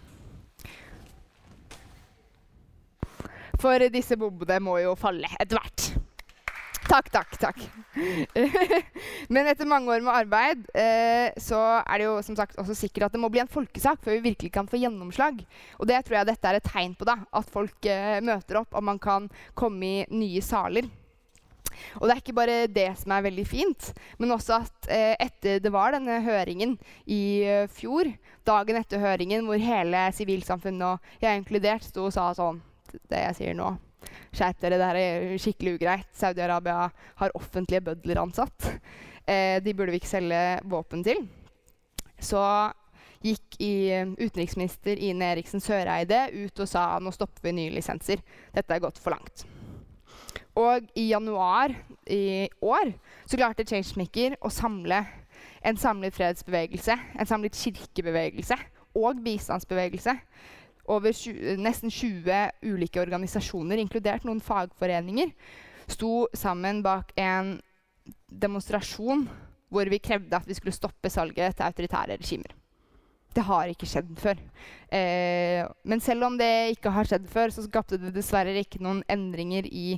[3.61, 5.87] For disse bombene må jo falle etter hvert.
[6.86, 7.61] Takk, takk, takk.
[9.33, 13.07] Men etter mange år med arbeid eh, så er det jo som sagt også sikkert
[13.07, 15.39] at det må bli en folkesak før vi virkelig kan få gjennomslag.
[15.79, 17.07] Og det tror jeg dette er et tegn på.
[17.07, 20.88] da, At folk eh, møter opp, og man kan komme i nye saler.
[21.99, 23.89] Og det er ikke bare det som er veldig fint,
[24.21, 26.77] men også at eh, etter det var denne høringen
[27.11, 28.07] i uh, fjor,
[28.47, 32.61] dagen etter høringen hvor hele sivilsamfunnet og jeg inkludert sto og sa sånn
[33.09, 33.73] Det jeg sier nå,
[34.35, 36.09] Skjerp dere, det her er skikkelig ugreit.
[36.15, 36.89] Saudi-Arabia
[37.21, 38.71] har offentlige bødler ansatt.
[39.25, 41.23] Eh, de burde vi ikke selge våpen til.
[42.21, 42.41] Så
[43.25, 48.21] gikk eh, utenriksminister Ine Eriksen Søreide ut og sa nå stopper vi nye lisenser.
[48.53, 49.47] Dette er gått for langt.
[50.55, 51.73] Og i januar
[52.07, 52.93] i år
[53.27, 55.01] så klarte Changemaker å samle
[55.65, 58.55] en samlet fredsbevegelse, en samlet kirkebevegelse
[58.95, 60.13] og bistandsbevegelse
[60.91, 65.31] over 20, nesten 20 ulike organisasjoner, inkludert noen fagforeninger,
[65.89, 67.55] sto sammen bak en
[68.29, 69.25] demonstrasjon
[69.73, 72.53] hvor vi krevde at vi skulle stoppe salget til autoritære regimer.
[73.36, 74.39] Det har ikke skjedd før.
[74.95, 79.01] Eh, men selv om det ikke har skjedd før, så skapte det dessverre ikke noen
[79.11, 79.97] endringer i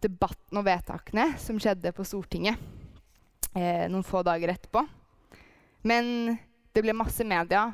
[0.00, 2.60] debatten og vedtakene som skjedde på Stortinget
[3.56, 4.84] eh, noen få dager etterpå.
[5.90, 6.38] Men
[6.74, 7.70] det ble masse media.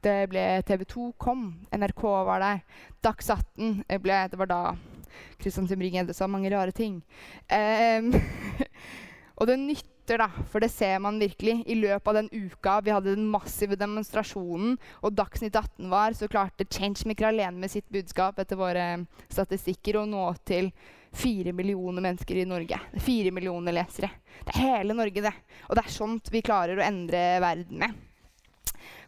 [0.00, 1.44] Det ble TV 2 kom,
[1.76, 2.64] NRK var der.
[3.04, 4.60] Dags 18 ble Det var da
[5.40, 7.00] Christian Tybring-Gjedde sa mange rare ting.
[7.50, 8.12] Um,
[9.38, 11.60] og det nytter, da, for det ser man virkelig.
[11.66, 16.30] I løpet av den uka vi hadde den massive demonstrasjonen, og Dagsnytt 18 var, så
[16.30, 18.88] klarte Changemaker alene med sitt budskap etter våre
[19.28, 20.72] statistikker å nå til
[21.12, 22.78] fire millioner mennesker i Norge.
[23.02, 24.12] Fire millioner lesere.
[24.46, 25.34] Det er hele Norge, det.
[25.68, 28.06] Og det er sånt vi klarer å endre verden med.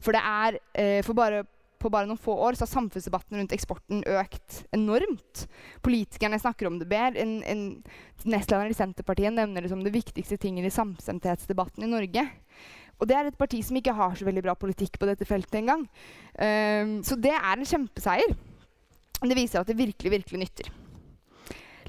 [0.03, 1.45] For det er eh, for bare,
[1.83, 5.47] på bare noen få år så har samfunnsdebatten rundt eksporten økt enormt.
[5.85, 7.23] Politikerne snakker om det bedre.
[7.23, 7.65] En, en
[8.23, 12.27] Nestlederen i Senterpartiet nevner det som det viktigste tingen i samstemthetsdebatten i Norge.
[13.03, 15.59] Og det er et parti som ikke har så veldig bra politikk på dette feltet
[15.59, 15.83] engang.
[16.39, 18.37] Um, så det er en kjempeseier.
[19.23, 20.71] Det viser at det virkelig, virkelig nytter.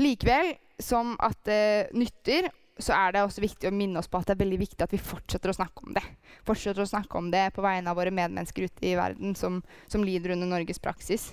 [0.01, 2.49] Likevel som at det nytter,
[2.82, 4.93] så er det også viktig å minne oss på at det er veldig viktig at
[4.93, 6.03] vi fortsetter å snakke om det.
[6.47, 9.61] Fortsetter å snakke om det på vegne av våre medmennesker ute i verden som,
[9.91, 11.30] som lider under Norges praksis.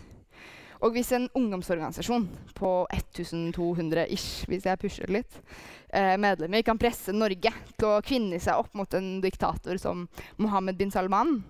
[0.80, 2.24] Og hvis en ungdomsorganisasjon
[2.56, 5.40] på 1200 ish, hvis jeg pusher litt,
[5.92, 10.06] eh, medlemmer kan presse Norge til å kvinne seg opp mot en diktator som
[10.40, 11.42] Mohammed bin Salman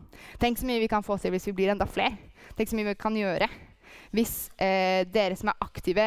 [0.42, 2.18] Tenk så mye vi kan få til hvis vi blir enda flere.
[2.58, 3.48] Tenk så mye vi kan gjøre
[4.14, 6.06] hvis eh, dere som er aktive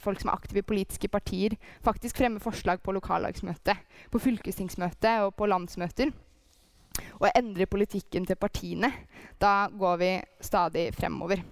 [0.00, 3.76] folk som er aktive i politiske partier, faktisk fremmer forslag på lokallagsmøte,
[4.12, 6.12] på fylkestingsmøte og på landsmøter,
[7.20, 8.92] og endrer politikken til partiene,
[9.40, 10.12] da går vi
[10.44, 11.42] stadig fremover.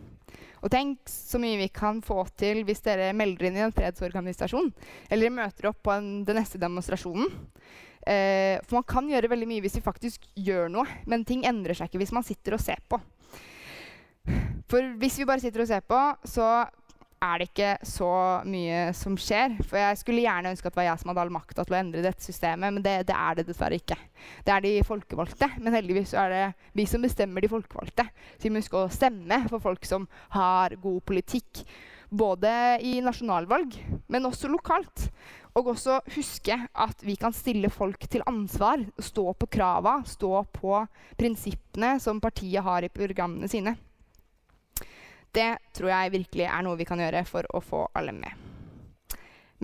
[0.59, 4.73] Og tenk så mye vi kan få til hvis dere melder inn i en fredsorganisasjon,
[5.09, 7.31] eller møter opp på en, den neste demonstrasjonen.
[8.09, 11.79] Eh, for man kan gjøre veldig mye hvis vi faktisk gjør noe, men ting endrer
[11.79, 13.01] seg ikke hvis man sitter og ser på.
[14.69, 16.49] For hvis vi bare sitter og ser på, så
[17.19, 18.11] er det ikke så
[18.47, 19.57] mye som skjer.
[19.67, 21.81] For jeg skulle gjerne ønske at det var jeg som hadde all makta til å
[21.81, 23.99] endre dette systemet, men det, det, er det dessverre ikke.
[24.47, 26.45] Det er de folkevalgte, men heldigvis er det
[26.79, 28.07] vi som bestemmer de folkevalgte.
[28.37, 30.07] Så vi må huske å stemme for folk som
[30.37, 31.65] har god politikk.
[32.09, 32.51] Både
[32.89, 33.75] i nasjonalvalg,
[34.09, 35.09] men også lokalt.
[35.59, 38.85] Og også huske at vi kan stille folk til ansvar.
[39.03, 40.79] Stå på krava, stå på
[41.19, 43.75] prinsippene som partiet har i programmene sine.
[45.35, 48.47] Det tror jeg virkelig er noe vi kan gjøre for å få alle med.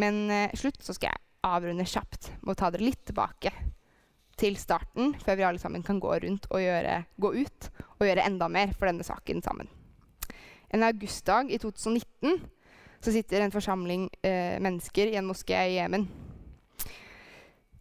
[0.00, 3.52] Men eh, slutt så skal jeg avrunde kjapt med å ta dere litt tilbake
[4.40, 7.68] til starten, før vi alle sammen kan gå rundt og gjøre, gå ut
[8.00, 9.70] og gjøre enda mer for denne saken sammen.
[10.74, 12.40] En augustdag i 2019
[13.04, 16.08] så sitter en forsamling eh, mennesker i en moské i Jemen.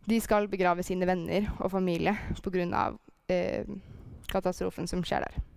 [0.06, 2.14] De skal begrave sine venner og familie
[2.44, 2.92] pga.
[3.32, 3.66] Eh,
[4.30, 5.53] katastrofen som skjer der.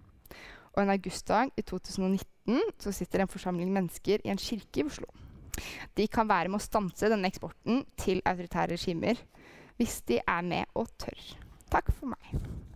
[0.77, 5.09] Og en augustdag i 2019 så sitter en forsamling mennesker i en kirke i Oslo.
[5.97, 9.23] De kan være med å stanse denne eksporten til autoritære regimer
[9.81, 11.21] hvis de er med og tør.
[11.73, 12.76] Takk for meg.